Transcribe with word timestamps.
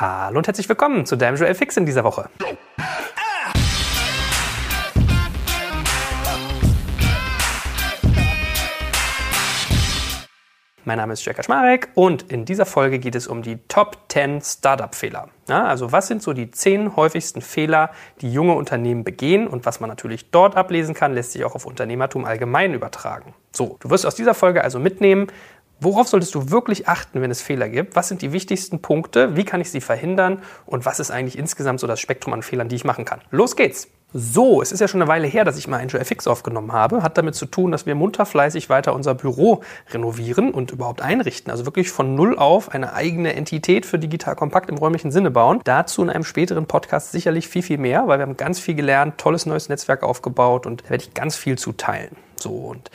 Hallo 0.00 0.38
und 0.38 0.46
herzlich 0.46 0.66
willkommen 0.66 1.04
zu 1.04 1.14
deinem 1.14 1.36
Joel 1.36 1.54
Fix 1.54 1.76
in 1.76 1.84
dieser 1.84 2.04
Woche. 2.04 2.30
Mein 10.86 10.96
Name 10.96 11.12
ist 11.12 11.26
Jörg 11.26 11.36
Kaczmarek 11.36 11.90
und 11.94 12.32
in 12.32 12.46
dieser 12.46 12.64
Folge 12.64 12.98
geht 12.98 13.14
es 13.14 13.26
um 13.26 13.42
die 13.42 13.58
Top 13.68 13.98
10 14.08 14.40
Startup-Fehler. 14.40 15.28
Ja, 15.50 15.64
also 15.64 15.92
was 15.92 16.06
sind 16.06 16.22
so 16.22 16.32
die 16.32 16.50
10 16.50 16.96
häufigsten 16.96 17.42
Fehler, 17.42 17.90
die 18.22 18.32
junge 18.32 18.54
Unternehmen 18.54 19.04
begehen 19.04 19.46
und 19.46 19.66
was 19.66 19.80
man 19.80 19.90
natürlich 19.90 20.30
dort 20.30 20.56
ablesen 20.56 20.94
kann, 20.94 21.12
lässt 21.12 21.32
sich 21.32 21.44
auch 21.44 21.54
auf 21.54 21.66
Unternehmertum 21.66 22.24
allgemein 22.24 22.72
übertragen. 22.72 23.34
So, 23.52 23.76
du 23.80 23.90
wirst 23.90 24.06
aus 24.06 24.14
dieser 24.14 24.32
Folge 24.32 24.64
also 24.64 24.78
mitnehmen, 24.78 25.26
Worauf 25.80 26.08
solltest 26.08 26.34
du 26.34 26.50
wirklich 26.50 26.88
achten, 26.88 27.22
wenn 27.22 27.30
es 27.30 27.40
Fehler 27.40 27.68
gibt? 27.68 27.96
Was 27.96 28.08
sind 28.08 28.20
die 28.20 28.32
wichtigsten 28.32 28.82
Punkte? 28.82 29.36
Wie 29.36 29.44
kann 29.44 29.62
ich 29.62 29.70
sie 29.70 29.80
verhindern? 29.80 30.42
Und 30.66 30.84
was 30.84 31.00
ist 31.00 31.10
eigentlich 31.10 31.38
insgesamt 31.38 31.80
so 31.80 31.86
das 31.86 32.00
Spektrum 32.00 32.34
an 32.34 32.42
Fehlern, 32.42 32.68
die 32.68 32.76
ich 32.76 32.84
machen 32.84 33.06
kann? 33.06 33.20
Los 33.30 33.56
geht's! 33.56 33.88
So, 34.12 34.60
es 34.60 34.72
ist 34.72 34.80
ja 34.80 34.88
schon 34.88 35.00
eine 35.00 35.08
Weile 35.08 35.28
her, 35.28 35.44
dass 35.44 35.56
ich 35.56 35.68
mal 35.68 35.78
Angel 35.78 36.00
FX 36.00 36.26
aufgenommen 36.26 36.72
habe. 36.72 37.04
Hat 37.04 37.16
damit 37.16 37.36
zu 37.36 37.46
tun, 37.46 37.70
dass 37.70 37.86
wir 37.86 37.94
munter 37.94 38.26
fleißig 38.26 38.68
weiter 38.68 38.92
unser 38.92 39.14
Büro 39.14 39.62
renovieren 39.92 40.50
und 40.50 40.72
überhaupt 40.72 41.00
einrichten. 41.00 41.52
Also 41.52 41.64
wirklich 41.64 41.90
von 41.90 42.16
Null 42.16 42.36
auf 42.36 42.74
eine 42.74 42.92
eigene 42.92 43.34
Entität 43.36 43.86
für 43.86 44.00
Digital 44.00 44.34
Kompakt 44.34 44.68
im 44.68 44.78
räumlichen 44.78 45.12
Sinne 45.12 45.30
bauen. 45.30 45.60
Dazu 45.62 46.02
in 46.02 46.10
einem 46.10 46.24
späteren 46.24 46.66
Podcast 46.66 47.12
sicherlich 47.12 47.46
viel, 47.46 47.62
viel 47.62 47.78
mehr, 47.78 48.08
weil 48.08 48.18
wir 48.18 48.24
haben 48.24 48.36
ganz 48.36 48.58
viel 48.58 48.74
gelernt, 48.74 49.16
tolles 49.18 49.46
neues 49.46 49.68
Netzwerk 49.68 50.02
aufgebaut 50.02 50.66
und 50.66 50.82
da 50.82 50.90
werde 50.90 51.04
ich 51.04 51.14
ganz 51.14 51.36
viel 51.36 51.56
zu 51.56 51.70
teilen. 51.70 52.16
So 52.34 52.50
und 52.50 52.90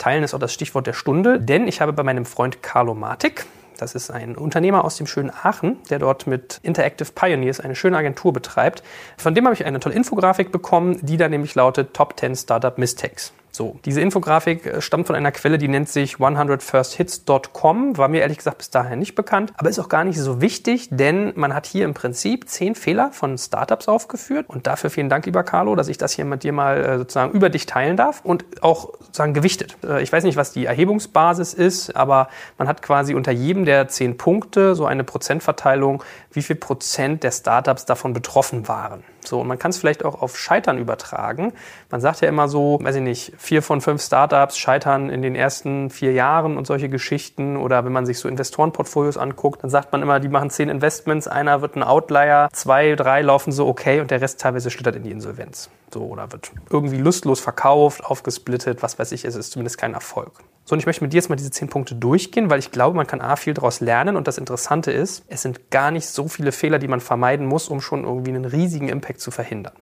Teilen 0.00 0.24
ist 0.24 0.32
auch 0.32 0.38
das 0.38 0.54
Stichwort 0.54 0.86
der 0.86 0.94
Stunde, 0.94 1.38
denn 1.38 1.68
ich 1.68 1.82
habe 1.82 1.92
bei 1.92 2.02
meinem 2.02 2.24
Freund 2.24 2.62
Carlo 2.62 2.94
Matic, 2.94 3.44
das 3.76 3.94
ist 3.94 4.10
ein 4.10 4.34
Unternehmer 4.34 4.82
aus 4.82 4.96
dem 4.96 5.06
schönen 5.06 5.30
Aachen, 5.30 5.76
der 5.90 5.98
dort 5.98 6.26
mit 6.26 6.58
Interactive 6.62 7.12
Pioneers 7.12 7.60
eine 7.60 7.76
schöne 7.76 7.98
Agentur 7.98 8.32
betreibt. 8.32 8.82
Von 9.18 9.34
dem 9.34 9.44
habe 9.44 9.54
ich 9.54 9.66
eine 9.66 9.78
tolle 9.78 9.94
Infografik 9.94 10.52
bekommen, 10.52 10.98
die 11.02 11.18
da 11.18 11.28
nämlich 11.28 11.54
lautet 11.54 11.92
Top 11.92 12.18
10 12.18 12.34
Startup 12.34 12.78
Mistakes. 12.78 13.34
So, 13.52 13.78
diese 13.84 14.00
Infografik 14.00 14.66
äh, 14.66 14.80
stammt 14.80 15.06
von 15.06 15.16
einer 15.16 15.32
Quelle, 15.32 15.58
die 15.58 15.68
nennt 15.68 15.88
sich 15.88 16.16
100firsthits.com, 16.16 17.98
war 17.98 18.08
mir 18.08 18.20
ehrlich 18.20 18.38
gesagt 18.38 18.58
bis 18.58 18.70
dahin 18.70 18.98
nicht 18.98 19.14
bekannt, 19.14 19.52
aber 19.56 19.68
ist 19.68 19.78
auch 19.78 19.88
gar 19.88 20.04
nicht 20.04 20.18
so 20.18 20.40
wichtig, 20.40 20.88
denn 20.90 21.32
man 21.34 21.54
hat 21.54 21.66
hier 21.66 21.84
im 21.84 21.94
Prinzip 21.94 22.48
zehn 22.48 22.74
Fehler 22.74 23.10
von 23.12 23.36
Startups 23.38 23.88
aufgeführt 23.88 24.46
und 24.48 24.66
dafür 24.66 24.90
vielen 24.90 25.08
Dank, 25.08 25.26
lieber 25.26 25.42
Carlo, 25.42 25.74
dass 25.74 25.88
ich 25.88 25.98
das 25.98 26.12
hier 26.12 26.24
mit 26.24 26.44
dir 26.44 26.52
mal 26.52 26.84
äh, 26.84 26.98
sozusagen 26.98 27.32
über 27.32 27.50
dich 27.50 27.66
teilen 27.66 27.96
darf 27.96 28.20
und 28.24 28.44
auch 28.62 28.92
sozusagen 29.00 29.34
gewichtet. 29.34 29.76
Äh, 29.84 30.02
ich 30.02 30.12
weiß 30.12 30.24
nicht, 30.24 30.36
was 30.36 30.52
die 30.52 30.66
Erhebungsbasis 30.66 31.54
ist, 31.54 31.96
aber 31.96 32.28
man 32.56 32.68
hat 32.68 32.82
quasi 32.82 33.14
unter 33.14 33.32
jedem 33.32 33.64
der 33.64 33.88
zehn 33.88 34.16
Punkte 34.16 34.74
so 34.74 34.86
eine 34.86 35.02
Prozentverteilung, 35.02 36.04
wie 36.32 36.42
viel 36.42 36.56
Prozent 36.56 37.24
der 37.24 37.32
Startups 37.32 37.84
davon 37.84 38.12
betroffen 38.12 38.68
waren. 38.68 39.02
So, 39.26 39.40
und 39.40 39.48
man 39.48 39.58
kann 39.58 39.70
es 39.70 39.78
vielleicht 39.78 40.04
auch 40.04 40.22
auf 40.22 40.38
Scheitern 40.38 40.78
übertragen. 40.78 41.52
Man 41.90 42.00
sagt 42.00 42.20
ja 42.20 42.28
immer 42.28 42.48
so, 42.48 42.78
weiß 42.82 42.96
ich 42.96 43.02
nicht, 43.02 43.32
vier 43.38 43.62
von 43.62 43.80
fünf 43.80 44.02
Startups 44.02 44.58
scheitern 44.58 45.10
in 45.10 45.22
den 45.22 45.34
ersten 45.34 45.90
vier 45.90 46.12
Jahren 46.12 46.56
und 46.56 46.66
solche 46.66 46.88
Geschichten. 46.88 47.56
Oder 47.56 47.84
wenn 47.84 47.92
man 47.92 48.06
sich 48.06 48.18
so 48.18 48.28
Investorenportfolios 48.28 49.16
anguckt, 49.16 49.62
dann 49.62 49.70
sagt 49.70 49.92
man 49.92 50.02
immer, 50.02 50.20
die 50.20 50.28
machen 50.28 50.50
zehn 50.50 50.68
Investments, 50.68 51.28
einer 51.28 51.60
wird 51.62 51.76
ein 51.76 51.82
Outlier, 51.82 52.48
zwei, 52.52 52.94
drei 52.94 53.22
laufen 53.22 53.52
so 53.52 53.66
okay 53.66 54.00
und 54.00 54.10
der 54.10 54.20
Rest 54.20 54.40
teilweise 54.40 54.70
schlittert 54.70 54.96
in 54.96 55.02
die 55.02 55.10
Insolvenz. 55.10 55.70
So, 55.92 56.02
oder 56.02 56.30
wird 56.30 56.52
irgendwie 56.70 56.98
lustlos 56.98 57.40
verkauft, 57.40 58.04
aufgesplittet, 58.04 58.82
was 58.82 58.98
weiß 58.98 59.10
ich, 59.12 59.24
es 59.24 59.34
ist 59.34 59.50
zumindest 59.50 59.76
kein 59.76 59.94
Erfolg. 59.94 60.44
So, 60.64 60.74
und 60.74 60.78
ich 60.78 60.86
möchte 60.86 61.02
mit 61.02 61.12
dir 61.12 61.16
jetzt 61.16 61.28
mal 61.28 61.36
diese 61.36 61.50
zehn 61.50 61.68
Punkte 61.68 61.96
durchgehen, 61.96 62.48
weil 62.48 62.60
ich 62.60 62.70
glaube, 62.70 62.96
man 62.96 63.06
kann 63.06 63.20
A 63.20 63.34
viel 63.34 63.54
daraus 63.54 63.80
lernen 63.80 64.16
und 64.16 64.28
das 64.28 64.38
Interessante 64.38 64.92
ist, 64.92 65.24
es 65.26 65.42
sind 65.42 65.70
gar 65.70 65.90
nicht 65.90 66.06
so 66.06 66.28
viele 66.28 66.52
Fehler, 66.52 66.78
die 66.78 66.88
man 66.88 67.00
vermeiden 67.00 67.46
muss, 67.46 67.68
um 67.68 67.80
schon 67.80 68.04
irgendwie 68.04 68.30
einen 68.30 68.44
riesigen 68.44 68.88
Impact 68.88 69.20
zu 69.20 69.32
verhindern. 69.32 69.72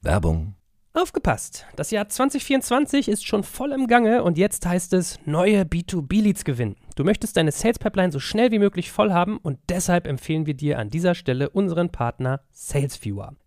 Werbung. 0.00 0.54
Aufgepasst! 0.94 1.66
Das 1.76 1.90
Jahr 1.90 2.08
2024 2.08 3.08
ist 3.08 3.24
schon 3.24 3.44
voll 3.44 3.72
im 3.72 3.86
Gange 3.86 4.24
und 4.24 4.36
jetzt 4.36 4.66
heißt 4.66 4.94
es 4.94 5.20
neue 5.26 5.62
B2B-Leads 5.62 6.44
gewinnen. 6.44 6.76
Du 6.96 7.04
möchtest 7.04 7.36
deine 7.36 7.52
Sales 7.52 7.78
Pipeline 7.78 8.10
so 8.10 8.18
schnell 8.18 8.50
wie 8.50 8.58
möglich 8.58 8.90
voll 8.90 9.12
haben 9.12 9.36
und 9.36 9.60
deshalb 9.68 10.08
empfehlen 10.08 10.46
wir 10.46 10.54
dir 10.54 10.78
an 10.78 10.90
dieser 10.90 11.14
Stelle 11.14 11.50
unseren 11.50 11.90
Partner 11.92 12.40
SalesViewer. 12.50 13.36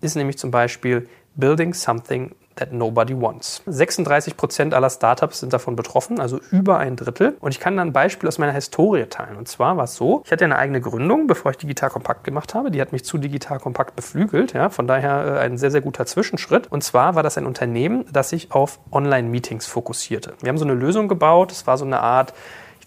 ist 0.00 0.16
nämlich 0.16 0.38
zum 0.38 0.50
Beispiel 0.50 1.08
Building 1.36 1.74
Something 1.74 2.34
that 2.56 2.72
nobody 2.72 3.18
wants. 3.18 3.62
36 3.66 4.36
Prozent 4.36 4.74
aller 4.74 4.90
Startups 4.90 5.40
sind 5.40 5.52
davon 5.52 5.76
betroffen, 5.76 6.20
also 6.20 6.40
über 6.50 6.78
ein 6.78 6.96
Drittel. 6.96 7.36
Und 7.40 7.52
ich 7.52 7.60
kann 7.60 7.76
dann 7.76 7.88
ein 7.88 7.92
Beispiel 7.92 8.28
aus 8.28 8.38
meiner 8.38 8.52
Historie 8.52 9.06
teilen. 9.06 9.36
Und 9.36 9.48
zwar 9.48 9.76
war 9.76 9.84
es 9.84 9.94
so, 9.94 10.22
ich 10.24 10.32
hatte 10.32 10.44
eine 10.44 10.56
eigene 10.56 10.80
Gründung, 10.80 11.26
bevor 11.26 11.52
ich 11.52 11.56
Digital 11.56 11.90
Kompakt 11.90 12.24
gemacht 12.24 12.54
habe. 12.54 12.70
Die 12.70 12.80
hat 12.80 12.92
mich 12.92 13.04
zu 13.04 13.18
Digital 13.18 13.58
Kompakt 13.58 13.96
beflügelt. 13.96 14.52
Ja, 14.52 14.68
von 14.68 14.86
daher 14.86 15.36
äh, 15.36 15.38
ein 15.40 15.56
sehr, 15.58 15.70
sehr 15.70 15.80
guter 15.80 16.06
Zwischenschritt. 16.06 16.70
Und 16.70 16.84
zwar 16.84 17.14
war 17.14 17.22
das 17.22 17.38
ein 17.38 17.46
Unternehmen, 17.46 18.04
das 18.12 18.30
sich 18.30 18.52
auf 18.52 18.78
Online-Meetings 18.92 19.66
fokussierte. 19.66 20.34
Wir 20.40 20.50
haben 20.50 20.58
so 20.58 20.64
eine 20.64 20.74
Lösung 20.74 21.08
gebaut. 21.08 21.52
Es 21.52 21.66
war 21.66 21.78
so 21.78 21.84
eine 21.84 22.00
Art 22.00 22.34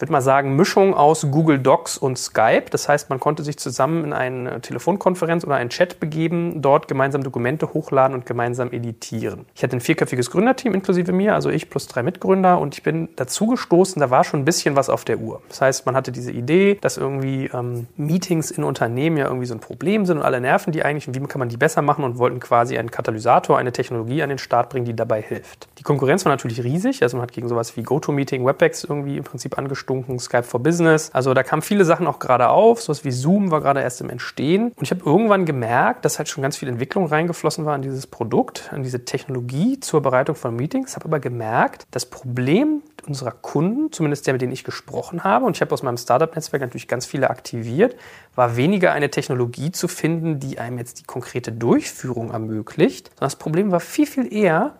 würde 0.03 0.11
mal 0.11 0.21
sagen, 0.21 0.57
Mischung 0.57 0.93
aus 0.93 1.25
Google 1.31 1.59
Docs 1.59 1.97
und 1.97 2.17
Skype. 2.17 2.65
Das 2.71 2.89
heißt, 2.89 3.09
man 3.09 3.21
konnte 3.21 3.41
sich 3.41 3.57
zusammen 3.57 4.03
in 4.03 4.11
eine 4.11 4.59
Telefonkonferenz 4.59 5.45
oder 5.45 5.55
einen 5.55 5.69
Chat 5.69 6.01
begeben, 6.01 6.61
dort 6.61 6.89
gemeinsam 6.89 7.23
Dokumente 7.23 7.73
hochladen 7.73 8.13
und 8.13 8.25
gemeinsam 8.25 8.73
editieren. 8.73 9.45
Ich 9.55 9.63
hatte 9.63 9.77
ein 9.77 9.79
vierköpfiges 9.79 10.29
Gründerteam 10.29 10.73
inklusive 10.73 11.13
mir, 11.13 11.35
also 11.35 11.49
ich 11.49 11.69
plus 11.69 11.87
drei 11.87 12.03
Mitgründer 12.03 12.59
und 12.59 12.75
ich 12.75 12.83
bin 12.83 13.07
dazu 13.15 13.47
gestoßen, 13.47 14.01
da 14.01 14.09
war 14.09 14.25
schon 14.25 14.41
ein 14.41 14.45
bisschen 14.45 14.75
was 14.75 14.89
auf 14.89 15.05
der 15.05 15.19
Uhr. 15.19 15.41
Das 15.47 15.61
heißt, 15.61 15.85
man 15.85 15.95
hatte 15.95 16.11
diese 16.11 16.33
Idee, 16.33 16.77
dass 16.81 16.97
irgendwie 16.97 17.49
ähm, 17.53 17.87
Meetings 17.95 18.51
in 18.51 18.65
Unternehmen 18.65 19.15
ja 19.15 19.27
irgendwie 19.27 19.45
so 19.45 19.53
ein 19.53 19.61
Problem 19.61 20.05
sind 20.05 20.17
und 20.17 20.23
alle 20.23 20.41
nerven 20.41 20.73
die 20.73 20.83
eigentlich 20.83 21.07
und 21.07 21.15
wie 21.15 21.25
kann 21.27 21.39
man 21.39 21.47
die 21.47 21.55
besser 21.55 21.81
machen 21.81 22.03
und 22.03 22.17
wollten 22.17 22.41
quasi 22.41 22.77
einen 22.77 22.91
Katalysator, 22.91 23.57
eine 23.57 23.71
Technologie 23.71 24.21
an 24.21 24.27
den 24.27 24.37
Start 24.37 24.69
bringen, 24.69 24.85
die 24.85 24.97
dabei 24.97 25.21
hilft. 25.21 25.69
Die 25.77 25.83
Konkurrenz 25.83 26.25
war 26.25 26.31
natürlich 26.33 26.61
riesig, 26.61 27.01
also 27.03 27.15
man 27.15 27.21
hat 27.21 27.31
gegen 27.31 27.47
sowas 27.47 27.77
wie 27.77 27.83
GoToMeeting, 27.83 28.45
WebEx 28.45 28.83
irgendwie 28.83 29.15
im 29.15 29.23
Prinzip 29.23 29.57
angeschaut 29.57 29.92
abgestunken, 29.93 30.19
Skype 30.19 30.43
for 30.43 30.61
Business. 30.61 31.11
Also 31.13 31.33
da 31.33 31.43
kamen 31.43 31.61
viele 31.61 31.85
Sachen 31.85 32.07
auch 32.07 32.19
gerade 32.19 32.49
auf, 32.49 32.81
sowas 32.81 33.05
wie 33.05 33.11
Zoom 33.11 33.51
war 33.51 33.61
gerade 33.61 33.81
erst 33.81 34.01
im 34.01 34.09
Entstehen. 34.09 34.71
Und 34.75 34.83
ich 34.83 34.91
habe 34.91 35.01
irgendwann 35.05 35.45
gemerkt, 35.45 36.05
dass 36.05 36.17
halt 36.17 36.29
schon 36.29 36.41
ganz 36.41 36.57
viel 36.57 36.69
Entwicklung 36.69 37.05
reingeflossen 37.05 37.65
war 37.65 37.75
in 37.75 37.81
dieses 37.81 38.07
Produkt, 38.07 38.71
in 38.75 38.83
diese 38.83 39.05
Technologie 39.05 39.79
zur 39.79 40.01
Bereitung 40.01 40.35
von 40.35 40.55
Meetings. 40.55 40.95
Habe 40.95 41.05
aber 41.05 41.19
gemerkt, 41.19 41.85
das 41.91 42.05
Problem 42.05 42.81
unserer 43.05 43.31
Kunden, 43.31 43.91
zumindest 43.91 44.25
der, 44.27 44.33
mit 44.33 44.41
denen 44.41 44.53
ich 44.53 44.63
gesprochen 44.63 45.23
habe, 45.23 45.45
und 45.45 45.57
ich 45.57 45.61
habe 45.61 45.73
aus 45.73 45.83
meinem 45.83 45.97
Startup-Netzwerk 45.97 46.61
natürlich 46.61 46.87
ganz 46.87 47.05
viele 47.05 47.29
aktiviert, 47.29 47.97
war 48.33 48.55
weniger 48.55 48.93
eine 48.93 49.09
Technologie 49.09 49.71
zu 49.71 49.89
finden, 49.89 50.39
die 50.39 50.57
einem 50.57 50.77
jetzt 50.77 51.01
die 51.01 51.03
konkrete 51.03 51.51
Durchführung 51.51 52.31
ermöglicht, 52.31 53.07
sondern 53.09 53.25
das 53.25 53.35
Problem 53.35 53.71
war 53.71 53.81
viel, 53.81 54.07
viel 54.07 54.33
eher, 54.33 54.75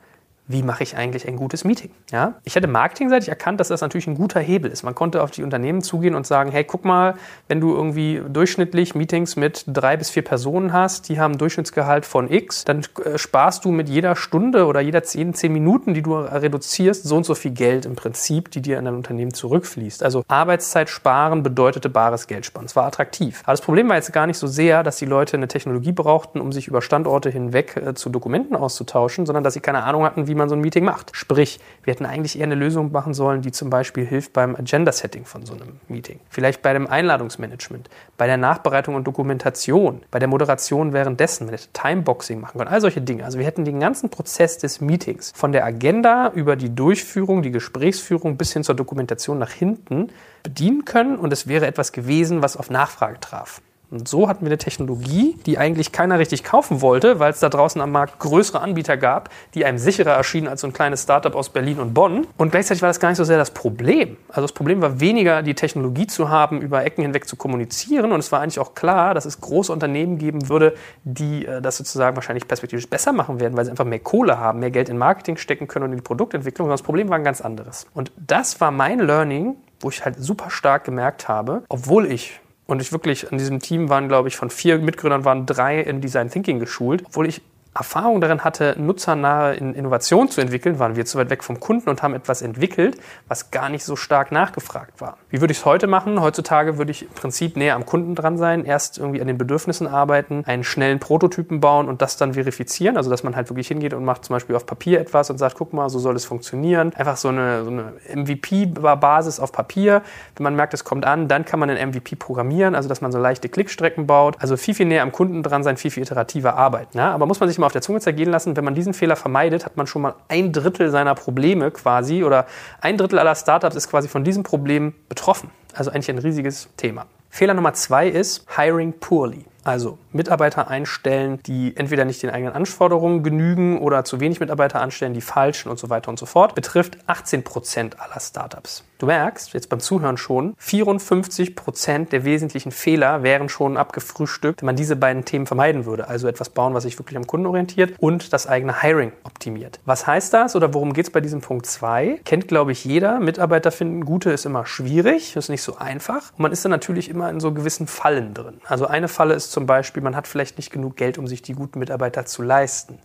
wie 0.47 0.61
mache 0.61 0.83
ich 0.83 0.97
eigentlich 0.97 1.27
ein 1.27 1.37
gutes 1.37 1.63
Meeting? 1.63 1.91
Ja? 2.11 2.35
Ich 2.43 2.55
hätte 2.55 2.67
marketingseitig 2.67 3.29
erkannt, 3.29 3.59
dass 3.59 3.69
das 3.69 3.81
natürlich 3.81 4.07
ein 4.07 4.15
guter 4.15 4.39
Hebel 4.39 4.69
ist. 4.69 4.83
Man 4.83 4.93
konnte 4.93 5.23
auf 5.23 5.31
die 5.31 5.43
Unternehmen 5.43 5.81
zugehen 5.81 6.15
und 6.15 6.27
sagen, 6.27 6.51
hey, 6.51 6.63
guck 6.63 6.83
mal, 6.83 7.15
wenn 7.47 7.61
du 7.61 7.73
irgendwie 7.73 8.21
durchschnittlich 8.27 8.95
Meetings 8.95 9.35
mit 9.35 9.63
drei 9.67 9.95
bis 9.95 10.09
vier 10.09 10.23
Personen 10.23 10.73
hast, 10.73 11.07
die 11.09 11.19
haben 11.19 11.33
ein 11.33 11.37
Durchschnittsgehalt 11.37 12.05
von 12.05 12.29
X, 12.29 12.65
dann 12.65 12.81
äh, 13.03 13.17
sparst 13.17 13.63
du 13.65 13.71
mit 13.71 13.87
jeder 13.87 14.15
Stunde 14.15 14.65
oder 14.65 14.81
jeder 14.81 15.03
zehn, 15.03 15.33
zehn 15.33 15.53
Minuten, 15.53 15.93
die 15.93 16.01
du 16.01 16.15
reduzierst, 16.15 17.03
so 17.03 17.15
und 17.15 17.25
so 17.25 17.35
viel 17.35 17.51
Geld 17.51 17.85
im 17.85 17.95
Prinzip, 17.95 18.51
die 18.51 18.61
dir 18.61 18.79
in 18.79 18.85
dein 18.85 18.95
Unternehmen 18.95 19.33
zurückfließt. 19.33 20.03
Also 20.03 20.23
Arbeitszeit 20.27 20.89
sparen 20.89 21.43
bedeutete 21.43 21.89
bares 21.89 22.27
Geld 22.27 22.45
sparen. 22.45 22.65
Es 22.65 22.75
war 22.75 22.85
attraktiv. 22.85 23.41
Aber 23.43 23.53
das 23.53 23.61
Problem 23.61 23.87
war 23.89 23.95
jetzt 23.95 24.11
gar 24.11 24.27
nicht 24.27 24.37
so 24.37 24.47
sehr, 24.47 24.83
dass 24.83 24.97
die 24.97 25.05
Leute 25.05 25.37
eine 25.37 25.47
Technologie 25.47 25.91
brauchten, 25.91 26.41
um 26.41 26.51
sich 26.51 26.67
über 26.67 26.81
Standorte 26.81 27.29
hinweg 27.29 27.77
äh, 27.77 27.93
zu 27.93 28.09
Dokumenten 28.09 28.55
auszutauschen, 28.55 29.25
sondern 29.25 29.43
dass 29.43 29.53
sie 29.53 29.61
keine 29.61 29.83
Ahnung 29.83 30.03
hatten, 30.03 30.27
wie 30.27 30.32
wie 30.33 30.37
man 30.37 30.49
so 30.49 30.55
ein 30.55 30.61
Meeting 30.61 30.83
macht. 30.83 31.11
Sprich, 31.15 31.59
wir 31.83 31.93
hätten 31.93 32.07
eigentlich 32.07 32.39
eher 32.39 32.45
eine 32.45 32.55
Lösung 32.55 32.91
machen 32.91 33.13
sollen, 33.13 33.43
die 33.43 33.51
zum 33.51 33.69
Beispiel 33.69 34.03
hilft 34.03 34.33
beim 34.33 34.55
Agenda-Setting 34.55 35.25
von 35.25 35.45
so 35.45 35.53
einem 35.53 35.79
Meeting. 35.87 36.19
Vielleicht 36.29 36.63
bei 36.63 36.73
dem 36.73 36.87
Einladungsmanagement, 36.87 37.87
bei 38.17 38.25
der 38.25 38.37
Nachbereitung 38.37 38.95
und 38.95 39.05
Dokumentation, 39.05 40.01
bei 40.09 40.17
der 40.17 40.27
Moderation 40.27 40.91
währenddessen, 40.91 41.45
man 41.45 41.53
hätte 41.53 41.67
Timeboxing 41.71 42.41
machen 42.41 42.57
können, 42.57 42.71
all 42.71 42.81
solche 42.81 43.01
Dinge. 43.01 43.25
Also 43.25 43.37
wir 43.37 43.45
hätten 43.45 43.63
den 43.63 43.79
ganzen 43.79 44.09
Prozess 44.09 44.57
des 44.57 44.81
Meetings 44.81 45.31
von 45.35 45.51
der 45.51 45.65
Agenda 45.65 46.31
über 46.33 46.55
die 46.55 46.73
Durchführung, 46.73 47.43
die 47.43 47.51
Gesprächsführung 47.51 48.35
bis 48.35 48.53
hin 48.53 48.63
zur 48.63 48.73
Dokumentation 48.73 49.37
nach 49.37 49.51
hinten 49.51 50.07
bedienen 50.41 50.83
können 50.83 51.17
und 51.17 51.31
es 51.31 51.47
wäre 51.47 51.67
etwas 51.67 51.91
gewesen, 51.91 52.41
was 52.41 52.57
auf 52.57 52.71
Nachfrage 52.71 53.19
traf. 53.19 53.61
Und 53.93 54.07
so 54.07 54.27
hatten 54.27 54.41
wir 54.41 54.47
eine 54.47 54.57
Technologie, 54.57 55.37
die 55.45 55.59
eigentlich 55.59 55.91
keiner 55.91 56.17
richtig 56.17 56.43
kaufen 56.43 56.81
wollte, 56.81 57.19
weil 57.19 57.31
es 57.31 57.39
da 57.39 57.49
draußen 57.49 57.79
am 57.79 57.91
Markt 57.91 58.17
größere 58.17 58.59
Anbieter 58.59 58.97
gab, 58.97 59.29
die 59.53 59.65
einem 59.65 59.77
sicherer 59.77 60.13
erschienen 60.13 60.47
als 60.47 60.61
so 60.61 60.67
ein 60.67 60.73
kleines 60.73 61.03
Startup 61.03 61.35
aus 61.35 61.49
Berlin 61.49 61.79
und 61.79 61.93
Bonn. 61.93 62.25
Und 62.37 62.51
gleichzeitig 62.51 62.81
war 62.81 62.89
das 62.89 62.99
gar 62.99 63.09
nicht 63.09 63.19
so 63.19 63.23
sehr 63.23 63.37
das 63.37 63.51
Problem. 63.51 64.17
Also 64.29 64.41
das 64.41 64.51
Problem 64.51 64.81
war 64.81 64.99
weniger, 64.99 65.43
die 65.43 65.53
Technologie 65.53 66.07
zu 66.07 66.29
haben, 66.29 66.59
über 66.59 66.83
Ecken 66.83 67.03
hinweg 67.03 67.27
zu 67.27 67.35
kommunizieren. 67.35 68.11
Und 68.11 68.19
es 68.19 68.31
war 68.31 68.41
eigentlich 68.41 68.59
auch 68.59 68.73
klar, 68.73 69.13
dass 69.13 69.25
es 69.25 69.39
große 69.39 69.71
Unternehmen 69.71 70.17
geben 70.17 70.49
würde, 70.49 70.73
die 71.03 71.45
äh, 71.45 71.61
das 71.61 71.77
sozusagen 71.77 72.15
wahrscheinlich 72.15 72.47
perspektivisch 72.47 72.89
besser 72.89 73.13
machen 73.13 73.39
werden, 73.39 73.55
weil 73.55 73.65
sie 73.65 73.71
einfach 73.71 73.85
mehr 73.85 73.99
Kohle 73.99 74.39
haben, 74.39 74.59
mehr 74.59 74.71
Geld 74.71 74.89
in 74.89 74.97
Marketing 74.97 75.37
stecken 75.37 75.67
können 75.67 75.85
und 75.85 75.91
in 75.91 75.97
die 75.97 76.03
Produktentwicklung. 76.03 76.65
Und 76.67 76.71
das 76.71 76.81
Problem 76.81 77.09
war 77.09 77.17
ein 77.17 77.23
ganz 77.23 77.41
anderes. 77.41 77.85
Und 77.93 78.11
das 78.17 78.59
war 78.59 78.71
mein 78.71 78.97
Learning, 78.97 79.55
wo 79.79 79.89
ich 79.89 80.03
halt 80.03 80.15
super 80.17 80.49
stark 80.49 80.85
gemerkt 80.85 81.27
habe, 81.27 81.63
obwohl 81.69 82.11
ich 82.11 82.39
und 82.73 82.81
ich 82.81 82.91
wirklich, 82.91 83.31
in 83.31 83.37
diesem 83.37 83.59
Team 83.59 83.89
waren, 83.89 84.07
glaube 84.07 84.27
ich, 84.27 84.35
von 84.35 84.49
vier 84.49 84.79
Mitgründern 84.79 85.23
waren 85.25 85.45
drei 85.45 85.79
in 85.79 86.01
Design 86.01 86.31
Thinking 86.31 86.59
geschult, 86.59 87.03
obwohl 87.05 87.27
ich 87.27 87.41
Erfahrung 87.75 88.21
darin 88.21 88.43
hatte, 88.43 88.75
nutzernahe 88.77 89.55
Innovation 89.55 90.29
zu 90.29 90.41
entwickeln, 90.41 90.77
waren 90.77 90.95
wir 90.95 91.05
zu 91.05 91.17
weit 91.17 91.29
weg 91.31 91.43
vom 91.43 91.59
Kunden 91.59 91.89
und 91.89 92.03
haben 92.03 92.13
etwas 92.13 92.41
entwickelt, 92.43 92.97
was 93.27 93.49
gar 93.49 93.69
nicht 93.69 93.83
so 93.83 93.95
stark 93.95 94.31
nachgefragt 94.31 95.01
war. 95.01 95.17
Wie 95.29 95.41
würde 95.41 95.51
ich 95.51 95.59
es 95.59 95.65
heute 95.65 95.87
machen? 95.87 96.21
Heutzutage 96.21 96.77
würde 96.77 96.91
ich 96.91 97.03
im 97.03 97.09
Prinzip 97.09 97.57
näher 97.57 97.75
am 97.75 97.85
Kunden 97.85 98.13
dran 98.13 98.37
sein, 98.37 98.65
erst 98.65 98.99
irgendwie 98.99 99.21
an 99.21 99.27
den 99.27 99.39
Bedürfnissen 99.39 99.87
arbeiten, 99.87 100.43
einen 100.45 100.63
schnellen 100.63 100.99
Prototypen 100.99 101.61
bauen 101.61 101.87
und 101.87 102.03
das 102.03 102.17
dann 102.17 102.35
verifizieren. 102.35 102.95
Also, 102.95 103.09
dass 103.09 103.23
man 103.23 103.35
halt 103.35 103.49
wirklich 103.49 103.67
hingeht 103.67 103.93
und 103.95 104.05
macht 104.05 104.25
zum 104.25 104.35
Beispiel 104.35 104.55
auf 104.55 104.67
Papier 104.67 104.99
etwas 104.99 105.31
und 105.31 105.39
sagt, 105.39 105.55
guck 105.57 105.73
mal, 105.73 105.89
so 105.89 105.97
soll 105.97 106.15
es 106.15 106.25
funktionieren. 106.25 106.93
Einfach 106.95 107.17
so 107.17 107.29
eine, 107.29 107.63
so 107.63 107.71
eine 107.71 107.93
MVP-Basis 108.13 109.39
auf 109.39 109.51
Papier. 109.51 110.03
Wenn 110.35 110.43
man 110.43 110.55
merkt, 110.55 110.75
es 110.75 110.83
kommt 110.83 111.05
an, 111.05 111.27
dann 111.27 111.43
kann 111.45 111.59
man 111.59 111.71
einen 111.71 111.89
MVP 111.89 112.17
programmieren, 112.17 112.75
also 112.75 112.87
dass 112.87 113.01
man 113.01 113.11
so 113.11 113.17
leichte 113.17 113.49
Klickstrecken 113.49 114.05
baut. 114.05 114.35
Also 114.39 114.57
viel, 114.57 114.75
viel 114.75 114.85
näher 114.85 115.01
am 115.01 115.11
Kunden 115.11 115.41
dran 115.41 115.63
sein, 115.63 115.77
viel, 115.77 115.89
viel 115.89 116.03
iterativer 116.03 116.55
arbeiten. 116.55 116.97
Ja? 116.97 117.11
Aber 117.11 117.25
muss 117.25 117.39
man 117.39 117.49
sich 117.49 117.57
mal 117.57 117.62
auf 117.65 117.73
der 117.73 117.81
Zunge 117.81 117.99
zergehen 117.99 118.29
lassen, 118.29 118.55
wenn 118.55 118.63
man 118.65 118.75
diesen 118.75 118.93
Fehler 118.93 119.15
vermeidet, 119.15 119.65
hat 119.65 119.77
man 119.77 119.87
schon 119.87 120.01
mal 120.01 120.15
ein 120.27 120.51
Drittel 120.51 120.89
seiner 120.89 121.15
Probleme 121.15 121.71
quasi 121.71 122.23
oder 122.23 122.45
ein 122.81 122.97
Drittel 122.97 123.19
aller 123.19 123.35
Startups 123.35 123.75
ist 123.75 123.89
quasi 123.89 124.07
von 124.07 124.23
diesem 124.23 124.43
Problem 124.43 124.93
betroffen. 125.09 125.49
Also 125.73 125.91
eigentlich 125.91 126.09
ein 126.09 126.19
riesiges 126.19 126.69
Thema. 126.77 127.05
Fehler 127.29 127.53
Nummer 127.53 127.73
zwei 127.73 128.07
ist 128.07 128.45
Hiring 128.55 128.93
poorly. 128.99 129.45
Also 129.63 129.97
Mitarbeiter 130.11 130.67
einstellen, 130.67 131.39
die 131.45 131.75
entweder 131.75 132.05
nicht 132.05 132.21
den 132.23 132.29
eigenen 132.29 132.53
Anforderungen 132.53 133.23
genügen 133.23 133.79
oder 133.79 134.03
zu 134.03 134.19
wenig 134.19 134.39
Mitarbeiter 134.39 134.81
anstellen, 134.81 135.13
die 135.13 135.21
falschen 135.21 135.69
und 135.69 135.79
so 135.79 135.89
weiter 135.89 136.09
und 136.09 136.19
so 136.19 136.25
fort, 136.25 136.55
betrifft 136.55 136.97
18 137.07 137.43
Prozent 137.43 137.99
aller 137.99 138.19
Startups. 138.19 138.83
Du 139.03 139.07
merkst 139.07 139.53
jetzt 139.53 139.67
beim 139.67 139.81
Zuhören 139.81 140.15
schon, 140.15 140.53
54 140.59 141.57
Prozent 141.57 142.13
der 142.13 142.23
wesentlichen 142.23 142.71
Fehler 142.71 143.21
wären 143.21 143.49
schon 143.49 143.75
abgefrühstückt, 143.75 144.61
wenn 144.61 144.67
man 144.67 144.75
diese 144.75 144.95
beiden 144.95 145.25
Themen 145.25 145.45
vermeiden 145.45 145.85
würde. 145.85 146.07
Also 146.07 146.27
etwas 146.27 146.49
bauen, 146.49 146.73
was 146.73 146.83
sich 146.83 146.97
wirklich 146.99 147.17
am 147.17 147.27
Kunden 147.27 147.45
orientiert 147.45 147.95
und 147.99 148.31
das 148.31 148.47
eigene 148.47 148.81
Hiring 148.81 149.11
optimiert. 149.25 149.79
Was 149.85 150.07
heißt 150.07 150.33
das 150.33 150.55
oder 150.55 150.73
worum 150.73 150.93
geht 150.93 151.07
es 151.07 151.11
bei 151.11 151.19
diesem 151.19 151.41
Punkt 151.41 151.65
2? 151.65 152.21
Kennt, 152.23 152.47
glaube 152.47 152.71
ich, 152.71 152.85
jeder. 152.85 153.19
Mitarbeiter 153.19 153.71
finden 153.71 154.05
gute 154.05 154.31
ist 154.31 154.45
immer 154.45 154.65
schwierig, 154.65 155.35
ist 155.35 155.49
nicht 155.49 155.63
so 155.63 155.75
einfach. 155.75 156.31
Und 156.37 156.39
man 156.39 156.51
ist 156.53 156.63
dann 156.63 156.71
natürlich 156.71 157.09
immer 157.09 157.29
in 157.29 157.41
so 157.41 157.51
gewissen 157.51 157.87
Fallen 157.87 158.33
drin. 158.33 158.61
Also 158.65 158.87
eine 158.87 159.09
Falle 159.09 159.33
ist 159.33 159.51
zum 159.53 159.67
Beispiel, 159.67 160.01
man 160.01 160.15
hat 160.15 160.27
vielleicht 160.27 160.57
nicht 160.57 160.71
genug 160.71 160.97
Geld, 160.97 161.17
um 161.17 161.27
sich 161.27 161.41
die 161.43 161.53
guten 161.53 161.79
Mitarbeiter 161.79 162.25
zu 162.25 162.41
leisten. 162.41 162.97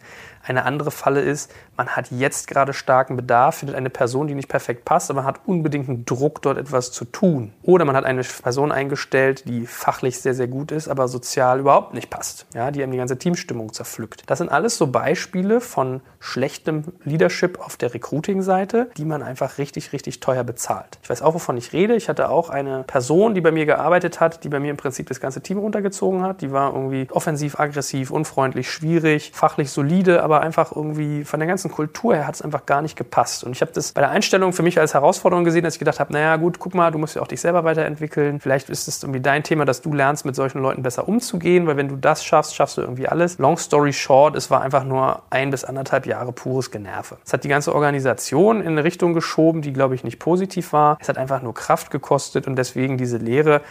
Eine 0.49 0.65
andere 0.65 0.91
Falle 0.91 1.21
ist, 1.21 1.53
man 1.77 1.89
hat 1.89 2.11
jetzt 2.11 2.49
gerade 2.49 2.73
starken 2.73 3.17
Bedarf, 3.17 3.57
findet 3.57 3.77
eine 3.77 3.91
Person, 3.91 4.29
die 4.29 4.35
nicht 4.35 4.49
perfekt 4.49 4.87
passt, 4.87 5.11
aber 5.11 5.21
man 5.21 5.27
hat 5.27 5.41
unbedingt 5.45 5.91
einen 5.91 6.07
Druck, 6.07 6.41
dort 6.41 6.57
etwas 6.57 6.91
zu 6.91 7.05
tun. 7.05 7.53
Oder 7.63 7.85
man 7.85 7.95
hat 7.95 8.07
eine 8.07 8.23
Person 8.23 8.73
eingestellt, 8.73 9.47
die 9.47 9.67
fachlich 9.67 10.19
sehr, 10.21 10.33
sehr 10.33 10.49
gut 10.49 10.73
ist, 10.73 10.89
aber 10.89 11.07
sozial 11.07 11.61
überhaupt 11.61 11.93
nicht 11.93 12.09
passt, 12.09 12.47
ja, 12.55 12.71
die 12.71 12.83
einem 12.83 12.93
die 12.93 12.99
ganze 12.99 13.19
Teamstimmung 13.19 13.75
zerpflückt. 13.75 14.23
Das 14.27 14.39
sind 14.39 14.51
alles 14.51 14.79
so 14.79 14.87
Beispiele 14.87 15.61
von 15.61 16.01
schlechtem 16.19 16.85
Leadership 17.05 17.61
auf 17.61 17.77
der 17.77 17.93
Recruiting-Seite, 17.93 18.91
die 18.97 19.05
man 19.05 19.23
einfach 19.23 19.59
richtig, 19.59 19.93
richtig 19.93 20.21
teuer 20.21 20.45
bezahlt. 20.45 20.99
Ich 21.03 21.11
weiß 21.11 21.21
auch, 21.21 21.35
wovon 21.35 21.59
ich 21.59 21.75
rede. 21.75 21.95
Ich 21.95 22.09
hatte 22.09 22.31
auch 22.31 22.49
eine 22.49 22.85
Person, 22.85 23.35
die 23.35 23.43
bei 23.43 23.53
mir 23.53 23.67
gearbeitet 23.67 24.19
hat, 24.21 24.45
die 24.45 24.49
bei 24.49 24.61
mir 24.61 24.71
im 24.71 24.79
Prinzip 24.79 25.09
das 25.09 25.21
ganze 25.21 25.43
Team 25.43 25.59
runtergezogen 25.59 26.23
hat. 26.23 26.41
Die 26.41 26.53
war 26.53 26.73
irgendwie 26.73 27.07
offensiv, 27.11 27.61
aggressiv, 27.61 28.11
unfreundlich, 28.11 28.71
schwierig, 28.71 29.33
fachlich 29.35 29.71
solide, 29.71 30.23
aber 30.23 30.38
einfach 30.41 30.75
irgendwie 30.75 31.25
von 31.25 31.41
der 31.41 31.47
ganzen 31.47 31.71
Kultur 31.71 32.15
her 32.15 32.27
hat 32.27 32.35
es 32.35 32.43
einfach 32.43 32.67
gar 32.67 32.83
nicht 32.83 32.97
gepasst. 32.97 33.45
Und 33.45 33.53
ich 33.53 33.61
habe 33.61 33.73
das 33.73 33.93
bei 33.93 34.01
der 34.01 34.11
Einstellung 34.11 34.53
für 34.53 34.63
mich 34.63 34.79
als 34.79 34.95
Herausforderung 34.95 35.45
gesehen, 35.45 35.65
dass 35.65 35.75
ich 35.75 35.79
gedacht 35.79 36.01
habe, 36.01 36.13
naja 36.13 36.37
gut, 36.37 36.59
guck 36.59 36.75
mal, 36.75 36.91
du 36.91 36.99
musst 36.99 37.17
ja 37.17 37.23
auch 37.23 37.27
dich 37.27 37.41
selber 37.41 37.65
weiterentwickeln. 37.65 38.41
Vielleicht 38.41 38.71
ist 38.71 38.89
es 38.89 39.03
irgendwie 39.03 39.21
dein 39.21 39.43
Thema, 39.43 39.65
dass 39.65 39.83
du 39.83 39.93
lernst, 39.93 40.25
mit 40.25 40.35
solchen 40.35 40.61
Leuten 40.61 40.83
besser 40.83 41.09
umzugehen, 41.09 41.67
weil 41.67 41.77
wenn 41.77 41.89
du 41.89 41.97
das 41.97 42.25
schaffst, 42.25 42.55
schaffst 42.55 42.77
du 42.77 42.83
irgendwie 42.83 43.09
alles. 43.09 43.39
Long 43.39 43.57
story 43.57 43.93
short, 43.93 44.37
es 44.37 44.51
war 44.51 44.63
einfach 44.63 44.85
nur 44.85 45.23
ein 45.31 45.51
bis 45.51 45.65
anderthalb 45.65 46.07
Jahre 46.07 46.33
pures 46.33 46.71
Generve. 46.71 47.19
Es 47.25 47.33
hat 47.33 47.45
die 47.45 47.49
ganze 47.49 47.75
Organisation 47.75 48.61
in 48.61 48.69
eine 48.69 48.85
Richtung 48.85 49.15
geschoben, 49.15 49.63
die, 49.63 49.73
glaube 49.73 49.95
ich, 49.95 50.05
nicht 50.05 50.19
positiv 50.19 50.73
war. 50.73 50.99
Es 51.01 51.09
hat 51.09 51.19
einfach 51.19 51.43
nur 51.43 51.55
Kraft 51.55 51.91
gekostet 51.91 52.47
und 52.47 52.57
deswegen 52.57 52.99
diese 52.99 53.19
Lehre, 53.19 53.63